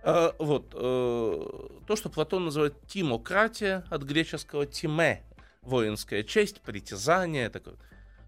[0.02, 5.22] А, вот, э, то, что Платон называет тимократия, от греческого тиме,
[5.62, 7.76] воинская честь, притязание, такой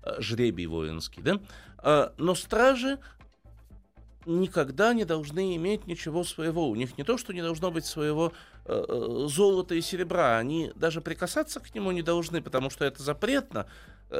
[0.02, 1.40] э, жребий воинский, да?
[1.82, 2.98] Э, но стражи
[4.24, 6.66] никогда не должны иметь ничего своего.
[6.70, 8.32] У них не то, что не должно быть своего
[8.64, 13.66] э, золота и серебра, они даже прикасаться к нему не должны, потому что это запретно,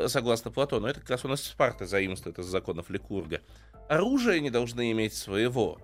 [0.08, 0.86] согласно Платону.
[0.86, 3.40] Это как раз у нас Спарта заимствует из законов Ликурга.
[3.88, 5.79] Оружие не должны иметь своего.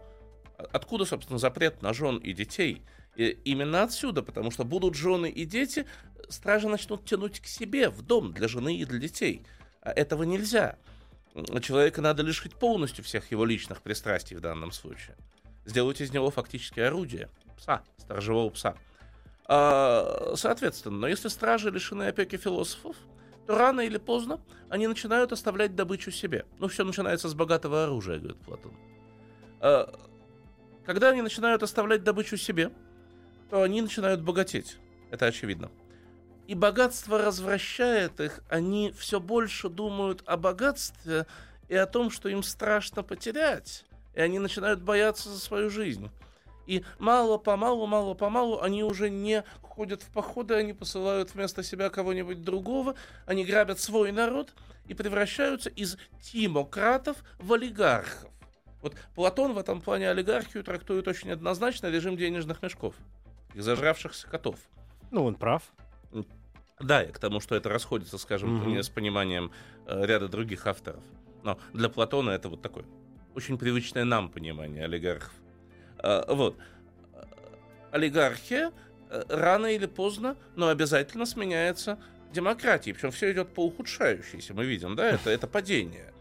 [0.73, 2.83] Откуда, собственно, запрет на жен и детей?
[3.17, 5.87] И именно отсюда, потому что будут жены и дети,
[6.29, 9.43] стражи начнут тянуть к себе в дом для жены и для детей.
[9.83, 10.77] А этого нельзя.
[11.61, 15.17] Человека надо лишить полностью всех его личных пристрастий в данном случае.
[15.65, 17.29] Сделать из него фактически орудие.
[17.57, 18.77] Пса, сторожевого пса.
[19.47, 22.97] А, соответственно, но если стражи лишены опеки философов,
[23.47, 26.47] то рано или поздно они начинают оставлять добычу себе.
[26.59, 28.73] Ну, все начинается с богатого оружия, говорит Платон.
[29.61, 29.93] А,
[30.85, 32.73] когда они начинают оставлять добычу себе,
[33.51, 34.79] то они начинают богатеть.
[35.11, 35.71] Это очевидно
[36.47, 41.27] и богатство развращает их, они все больше думают о богатстве
[41.69, 46.11] и о том, что им страшно потерять, и они начинают бояться за свою жизнь.
[46.67, 52.95] И мало-помалу, мало-помалу они уже не ходят в походы, они посылают вместо себя кого-нибудь другого,
[53.27, 54.53] они грабят свой народ
[54.87, 58.31] и превращаются из тимократов в олигархов.
[58.83, 62.95] Вот Платон в этом плане олигархию трактует очень однозначно режим денежных мешков,
[63.55, 64.59] их зажравшихся котов.
[65.11, 65.63] Ну, он прав.
[66.81, 68.83] Да, и к тому, что это расходится, скажем, mm-hmm.
[68.83, 69.53] с пониманием
[69.87, 71.05] э, ряда других авторов.
[71.45, 72.85] Но для Платона это вот такое
[73.35, 75.33] очень привычное нам понимание олигархов.
[76.03, 76.57] Э, вот.
[77.91, 78.73] Олигархия
[79.11, 81.99] э, рано или поздно, но обязательно сменяется
[82.33, 82.95] демократией.
[82.95, 84.55] Причем все идет по ухудшающейся.
[84.55, 86.13] Мы видим, да, это, это падение.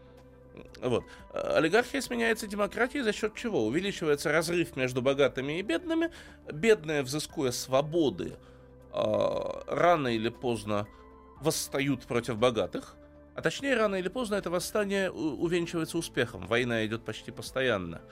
[0.82, 1.04] Вот.
[1.32, 3.64] Олигархия сменяется демократией за счет чего?
[3.66, 6.10] Увеличивается разрыв между богатыми и бедными.
[6.52, 8.36] Бедные, взыскуя свободы,
[8.92, 10.86] а, рано или поздно
[11.40, 12.96] восстают против богатых,
[13.34, 18.02] а точнее рано или поздно это восстание увенчивается успехом, война идет почти постоянно.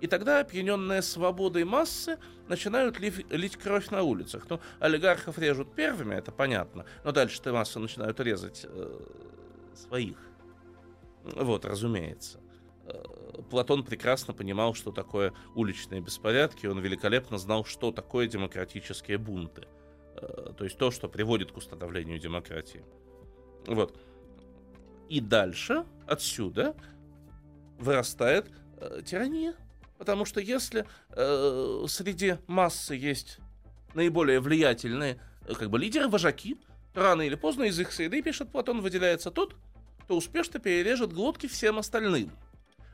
[0.00, 4.46] И тогда опьяненные свободой массы начинают лить, кровь на улицах.
[4.48, 9.00] Ну, олигархов режут первыми, это понятно, но дальше-то массы начинают резать э,
[9.74, 10.18] своих.
[11.24, 12.40] Вот, разумеется.
[12.86, 13.02] Э,
[13.50, 19.66] Платон прекрасно понимал, что такое уличные беспорядки, он великолепно знал, что такое демократические бунты.
[20.16, 22.84] Э, то есть то, что приводит к установлению демократии.
[23.66, 23.98] Вот.
[25.08, 26.76] И дальше, отсюда,
[27.78, 29.54] вырастает э, тирания.
[29.98, 33.38] Потому что если э, среди массы есть
[33.94, 36.56] наиболее влиятельные э, как бы лидеры, вожаки,
[36.94, 39.56] то рано или поздно из их среды, пишет Платон, выделяется тот,
[40.04, 42.30] кто успешно перережет глотки всем остальным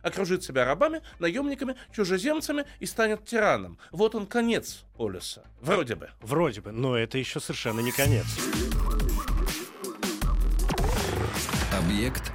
[0.04, 3.78] окружит себя рабами, наемниками, чужеземцами и станет тираном.
[3.90, 5.44] Вот он конец полюса.
[5.60, 6.10] Вроде бы.
[6.20, 8.26] Вроде бы, но это еще совершенно не конец.
[11.72, 12.32] Объект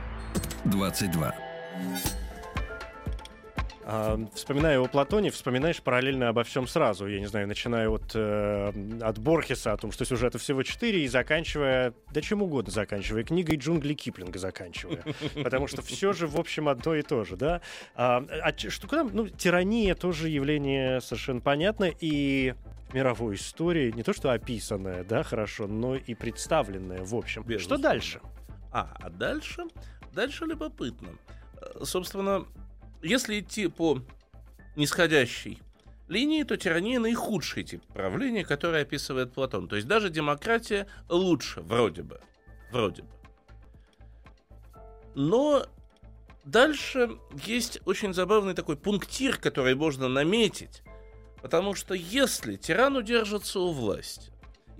[0.65, 1.35] 22.
[3.91, 7.07] А, вспоминая о Платоне, вспоминаешь параллельно обо всем сразу.
[7.07, 8.71] Я не знаю, начиная от, э,
[9.01, 13.57] от Борхеса, о том, что сюжета всего четыре, и заканчивая, да чем угодно заканчивая, книгой
[13.57, 15.03] джунглей Киплинга заканчивая.
[15.43, 17.61] Потому что все же, в общем, одно и то же, да?
[17.95, 22.53] А, а что, куда, ну, тирания тоже явление совершенно понятное, и
[22.93, 27.41] мировой истории не то что описанная, да, хорошо, но и представленная в общем.
[27.41, 27.81] Безусловно.
[27.81, 28.21] Что дальше?
[28.71, 29.63] А, а дальше?
[30.13, 31.09] Дальше любопытно.
[31.59, 32.45] Э, собственно,
[33.01, 34.01] если идти по
[34.75, 35.61] нисходящей
[36.07, 39.67] линии, то тирания наихудший тип правления, который описывает Платон.
[39.67, 42.19] То есть даже демократия лучше, вроде бы.
[42.71, 43.09] Вроде бы.
[45.15, 45.65] Но
[46.45, 47.11] дальше
[47.45, 50.81] есть очень забавный такой пунктир, который можно наметить.
[51.41, 54.31] Потому что если тиран удержится у власти,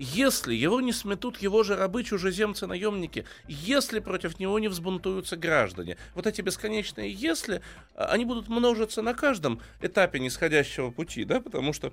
[0.02, 5.98] если его не сметут его же рабы, чужеземцы, наемники, если против него не взбунтуются граждане,
[6.14, 7.60] вот эти бесконечные «если»,
[7.94, 11.92] а, они будут множиться на каждом этапе нисходящего пути, да, потому что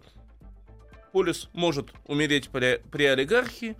[1.11, 3.75] полис может умереть при, при олигархии,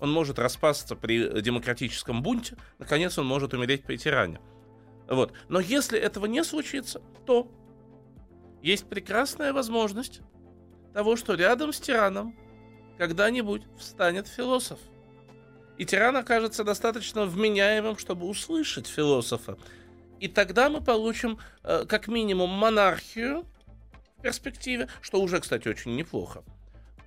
[0.00, 4.40] он может распасться при демократическом бунте, наконец он может умереть при тиране.
[5.08, 5.34] Вот.
[5.48, 7.48] Но если этого не случится, то
[8.60, 10.20] есть прекрасная возможность
[10.92, 12.36] того, что рядом с тираном
[13.02, 14.78] когда-нибудь встанет философ.
[15.76, 19.58] И тиран окажется достаточно вменяемым, чтобы услышать философа.
[20.20, 23.44] И тогда мы получим э, как минимум монархию
[24.18, 26.44] в перспективе, что уже, кстати, очень неплохо.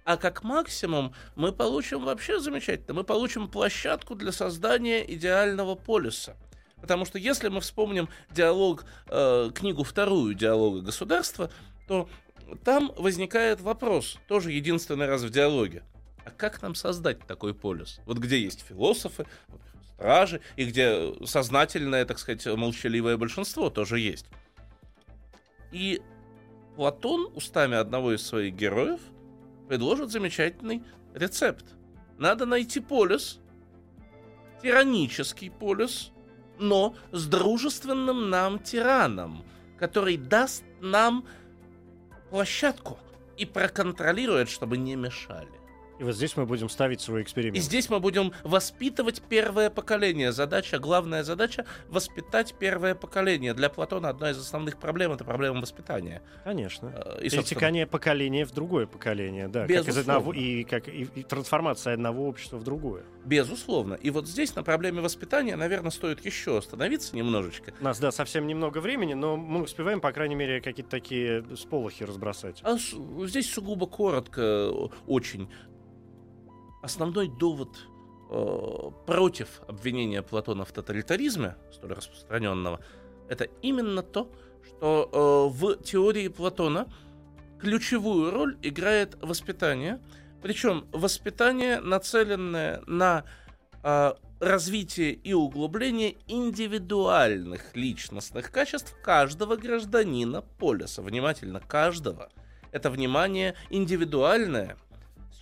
[0.04, 6.36] А как максимум мы получим вообще замечательно, мы получим площадку для создания идеального полиса.
[6.82, 11.50] Потому что если мы вспомним диалог, э, книгу вторую диалога государства,
[11.88, 12.10] то
[12.64, 15.84] там возникает вопрос, тоже единственный раз в диалоге.
[16.26, 18.00] А как нам создать такой полюс?
[18.06, 19.26] Вот где есть философы,
[19.94, 24.26] стражи, и где сознательное, так сказать, молчаливое большинство тоже есть.
[25.72, 26.02] И
[26.76, 29.00] Платон устами одного из своих героев
[29.68, 30.84] предложит замечательный
[31.14, 31.66] рецепт.
[32.18, 33.40] Надо найти полюс,
[34.62, 36.12] тиранический полюс,
[36.60, 39.44] но с дружественным нам тираном,
[39.78, 41.26] который даст нам
[42.36, 42.98] площадку
[43.38, 45.48] и проконтролирует, чтобы не мешали.
[46.00, 47.58] И вот здесь мы будем ставить свой эксперимент.
[47.58, 50.32] И здесь мы будем воспитывать первое поколение.
[50.32, 53.54] Задача, главная задача— воспитать первое поколение.
[53.54, 56.22] Для Платона одна из основных проблем— это проблема воспитания.
[56.44, 56.92] Конечно.
[56.94, 59.66] Э, и, Перетекание поколения в другое поколение, да.
[59.66, 59.86] Безусловно.
[59.86, 63.04] Как из одного, и, как, и, и трансформация одного общества в другое.
[63.24, 63.94] Безусловно.
[63.94, 67.74] И вот здесь на проблеме воспитания, наверное, стоит еще остановиться немножечко.
[67.80, 72.04] У нас, да, совсем немного времени, но мы успеваем, по крайней мере, какие-то такие сполохи
[72.04, 72.62] разбросать.
[72.64, 72.78] А
[73.26, 74.70] здесь сугубо коротко
[75.08, 75.50] очень
[76.86, 77.70] основной довод
[78.30, 82.80] э, против обвинения Платона в тоталитаризме, столь распространенного,
[83.28, 84.32] это именно то,
[84.66, 86.88] что э, в теории Платона
[87.60, 90.00] ключевую роль играет воспитание,
[90.42, 93.26] причем воспитание, нацеленное на
[93.84, 101.02] э, развитие и углубление индивидуальных личностных качеств каждого гражданина полиса.
[101.02, 102.30] Внимательно, каждого.
[102.72, 104.78] Это внимание индивидуальное,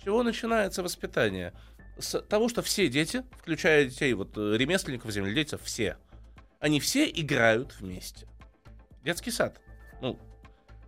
[0.04, 1.52] чего начинается воспитание?
[1.98, 5.96] С того, что все дети, включая детей, вот э, ремесленников, земледельцев, все,
[6.60, 8.26] они все играют вместе.
[9.04, 9.60] Детский сад.
[10.00, 10.18] Ну,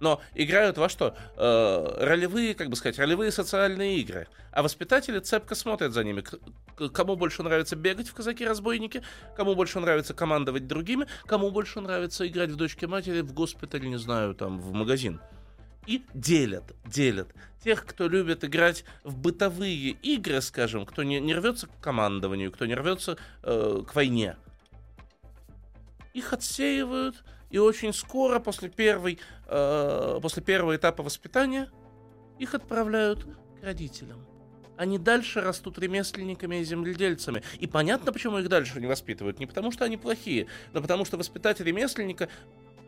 [0.01, 1.17] но играют во что?
[1.37, 4.27] Э, ролевые, как бы сказать, ролевые социальные игры.
[4.51, 6.23] А воспитатели цепко смотрят за ними.
[6.23, 9.03] К- кому больше нравится бегать в казаки-разбойники,
[9.37, 13.99] кому больше нравится командовать другими, кому больше нравится играть в дочке матери в госпиталь, не
[13.99, 15.21] знаю, там, в магазин
[15.87, 17.29] и делят, делят.
[17.63, 22.67] Тех, кто любит играть в бытовые игры, скажем, кто не, не рвется к командованию, кто
[22.67, 24.37] не рвется э, к войне,
[26.15, 31.71] их отсеивают, и очень скоро после, первой, э, после первого этапа воспитания
[32.39, 34.25] их отправляют к родителям.
[34.77, 37.43] Они дальше растут ремесленниками и земледельцами.
[37.59, 39.39] И понятно, почему их дальше не воспитывают.
[39.39, 42.29] Не потому, что они плохие, но потому, что воспитать ремесленника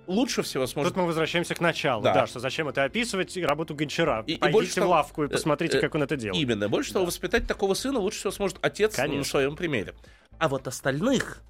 [0.09, 0.94] лучше всего сможет...
[0.94, 4.24] Тут мы возвращаемся к началу, да, да что зачем это описывать, и работу Гончара.
[4.26, 6.42] И, Пойдите и больше в того, лавку и э, посмотрите, э, как он это делает.
[6.42, 6.68] Именно.
[6.68, 6.94] Больше да.
[6.94, 9.18] того, воспитать такого сына лучше всего сможет отец Конечно.
[9.18, 9.94] на своем примере.
[10.38, 11.42] А вот остальных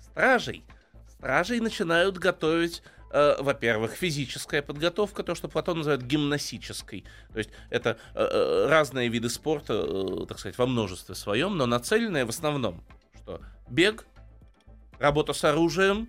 [0.00, 0.64] стражей,
[1.08, 7.04] стражей начинают готовить Uh, во-первых, физическая подготовка, то, что Платон называет гимнастической.
[7.32, 12.82] То есть это разные виды спорта, так сказать, во множестве своем, но нацеленные в основном,
[13.22, 13.40] что
[13.70, 14.06] бег,
[14.98, 16.08] работа с оружием,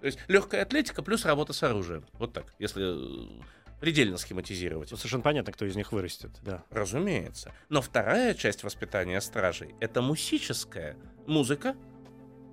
[0.00, 2.04] то есть легкая атлетика плюс работа с оружием.
[2.14, 3.42] Вот так, если э,
[3.80, 4.90] предельно схематизировать.
[4.90, 6.62] Ну, совершенно понятно, кто из них вырастет, да.
[6.70, 7.52] Разумеется.
[7.68, 11.74] Но вторая часть воспитания стражей— это мусическая музыка.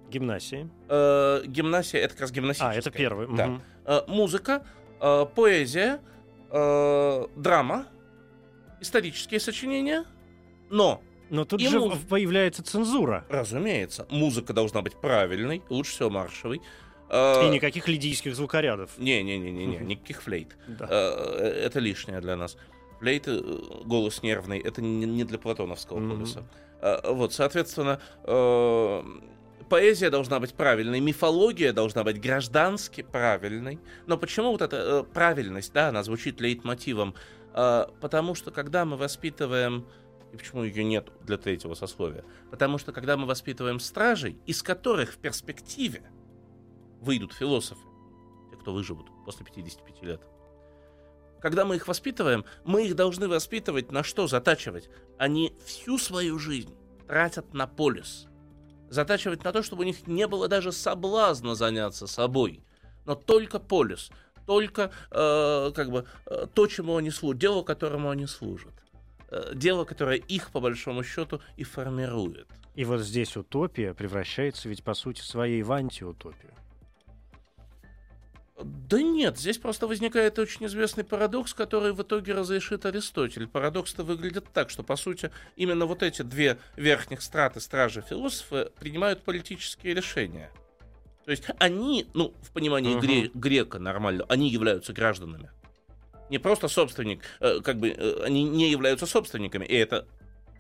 [0.10, 0.70] Гимнасия.
[0.90, 2.76] Э, гимнасия— это как раз гимнастическая.
[2.76, 3.28] А, это первый.
[3.36, 3.48] Да.
[3.48, 3.62] Угу.
[3.86, 4.66] Э, музыка,
[5.02, 6.00] э, поэзия,
[6.52, 7.88] э, драма,
[8.80, 10.06] исторические сочинения,
[10.70, 13.26] но Но тут же муз- появляется цензура.
[13.30, 16.62] Разумеется, музыка должна быть правильной, лучше всего маршевой.
[17.10, 18.92] Э, И никаких лидийских звукорядов.
[18.98, 20.56] Не-не-не-не, никаких флейт.
[20.68, 20.88] Да.
[20.90, 22.58] Э, Это лишнее для нас.
[23.00, 26.44] Флейты, э, голос нервный, это не для платоновского полюса.
[26.82, 29.04] Э, Вот, соответственно, э,
[29.70, 33.80] поэзия должна быть правильной, мифология должна быть граждански правильной.
[34.08, 37.14] Но почему вот эта э, правильность, да, она звучит лейтмотивом?
[37.54, 39.86] Э, Потому что когда мы воспитываем
[40.34, 42.24] и почему ее нет для третьего сословия?
[42.50, 46.02] Потому что когда мы воспитываем стражей, из которых в перспективе
[47.04, 47.82] выйдут философы,
[48.50, 50.22] те, кто выживут после 55 лет,
[51.44, 54.90] когда мы их воспитываем, мы их должны воспитывать на что затачивать?
[55.18, 56.74] Они всю свою жизнь
[57.06, 58.28] тратят на полис.
[58.90, 62.64] Затачивать на то, чтобы у них не было даже соблазна заняться собой.
[63.06, 64.10] Но только полис,
[64.46, 68.74] только э, как бы э, то, чему они служат, дело, которому они служат.
[69.30, 72.48] Э, дело, которое их, по большому счету, и формирует.
[72.76, 76.54] И вот здесь утопия превращается ведь по сути своей в антиутопию.
[78.62, 83.48] Да нет, здесь просто возникает очень известный парадокс, который в итоге разрешит Аристотель.
[83.48, 89.24] Парадокс-то выглядит так, что, по сути, именно вот эти две верхних страты стражи философы принимают
[89.24, 90.52] политические решения.
[91.26, 93.02] То есть они, ну, в понимании Мгм.
[93.02, 95.50] гре- грека нормально, они являются гражданами.
[96.30, 100.08] Не просто собственник, э, как бы э, они не являются собственниками, и это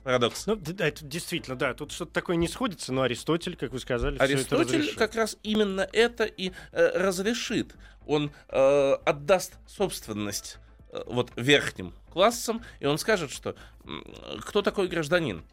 [0.03, 0.45] парадокс.
[0.47, 4.17] Ну, да, это действительно, да, тут что-то такое не сходится, но Аристотель, как вы сказали,
[4.19, 7.75] Аристотель как раз именно это и э, разрешит.
[8.05, 10.57] Он э, отдаст собственность
[10.91, 13.55] э, вот верхним классам, и он скажет, что
[14.41, 15.43] кто такой гражданин?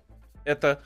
[0.45, 0.83] Это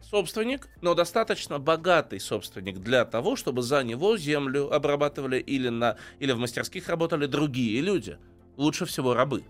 [0.00, 6.32] собственник, но достаточно богатый собственник для того, чтобы за него землю обрабатывали или, на, или
[6.32, 8.18] в мастерских работали другие люди.
[8.56, 9.44] Лучше всего рабы.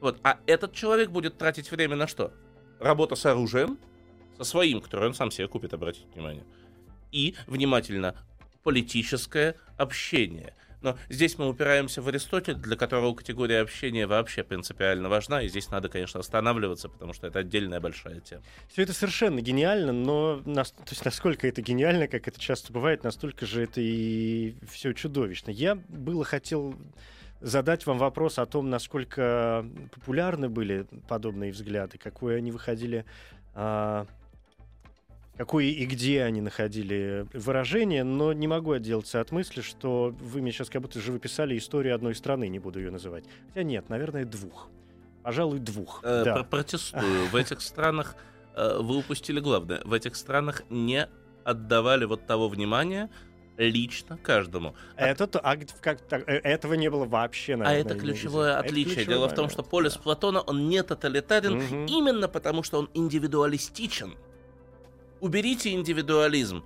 [0.00, 0.18] Вот.
[0.24, 2.32] А этот человек будет тратить время на что?
[2.82, 3.78] Работа с оружием,
[4.36, 6.44] со своим, которое он сам себе купит, обратите внимание.
[7.12, 8.16] И, внимательно,
[8.64, 10.54] политическое общение.
[10.80, 15.70] Но здесь мы упираемся в Аристотель, для которого категория общения вообще принципиально важна, и здесь
[15.70, 18.42] надо, конечно, останавливаться, потому что это отдельная большая тема.
[18.68, 23.04] Все это совершенно гениально, но нас- то есть насколько это гениально, как это часто бывает,
[23.04, 25.52] настолько же это и все чудовищно.
[25.52, 26.74] Я было хотел
[27.42, 33.04] задать вам вопрос о том, насколько популярны были подобные взгляды, какое они выходили,
[33.54, 34.06] а,
[35.36, 40.52] какое и где они находили выражение, но не могу отделаться от мысли, что вы мне
[40.52, 43.24] сейчас как будто же выписали историю одной страны, не буду ее называть.
[43.48, 44.68] Хотя нет, наверное, двух.
[45.22, 46.00] Пожалуй, двух.
[46.04, 46.34] Э, да.
[46.34, 47.26] про- Протестую.
[47.28, 48.16] В этих странах
[48.54, 49.80] э, вы упустили главное.
[49.84, 51.08] В этих странах не
[51.44, 53.10] отдавали вот того внимания
[53.70, 54.74] лично каждому.
[54.96, 58.06] Это а г- как, так, э, этого не было вообще, А наверное, это нигде.
[58.12, 58.94] ключевое Это отличие.
[58.94, 60.00] ключевой Дело в том, что полис да.
[60.00, 61.86] Платона, он не тоталитарен Мгм.
[61.86, 64.14] именно потому, что он индивидуалистичен.
[65.20, 66.64] Уберите индивидуализм,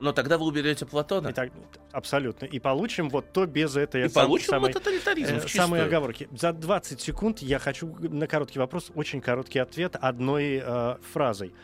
[0.00, 1.28] но тогда вы уберете Платона.
[1.28, 1.50] И так,
[1.92, 2.44] абсолютно.
[2.46, 6.28] И получим вот то без этой и сам- получим самой, мы тоталитаризм э, самые оговорки.
[6.36, 11.54] За 20 секунд я хочу на короткий вопрос, очень короткий ответ одной э, фразой.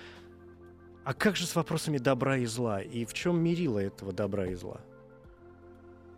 [1.11, 2.81] А как же с вопросами добра и зла?
[2.81, 4.81] И в чем мерило этого добра и зла?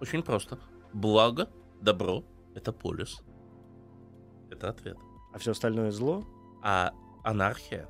[0.03, 0.59] Очень просто.
[0.93, 1.49] Благо,
[1.81, 2.23] добро—
[2.55, 3.23] это полис.
[4.51, 4.99] Это ответ.
[5.33, 6.27] А все остальное зло?
[6.63, 6.93] А
[7.25, 7.89] анархия,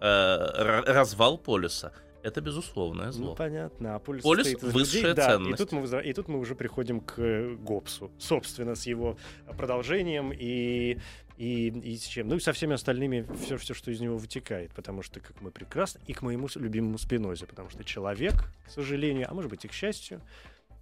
[0.00, 3.30] э, развал полиса— это безусловное зло.
[3.30, 3.96] Ну, понятно.
[3.96, 5.14] А состоит из высшая людей.
[5.14, 5.58] Да, и ценность.
[5.58, 9.16] тут, мы, и тут мы уже приходим к э, Гоббсу, собственно, с его
[9.56, 10.98] продолжением и,
[11.40, 12.28] и, и с чем.
[12.28, 14.72] Ну и со всеми остальными, все, все, что из него вытекает.
[14.72, 17.46] Потому что, как мы прекрасно, и к моему любимому Спинозе.
[17.46, 18.34] Потому что человек,
[18.66, 20.20] к сожалению, а может быть и к счастью,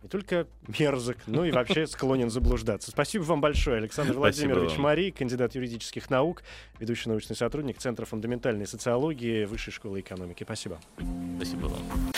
[0.02, 2.90] не только мерзок, но и вообще склонен заблуждаться.
[2.90, 4.82] Спасибо вам большое, Александр Спасибо Владимирович вам.
[4.82, 6.42] Мари, кандидат юридических наук,
[6.80, 10.42] ведущий научный сотрудник Центра фундаментальной социологии Высшей школы экономики.
[10.42, 10.80] Спасибо.
[11.36, 12.12] Спасибо вам.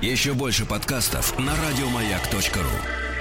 [0.00, 3.11] Еще больше подкастов на радиомаяк.ру.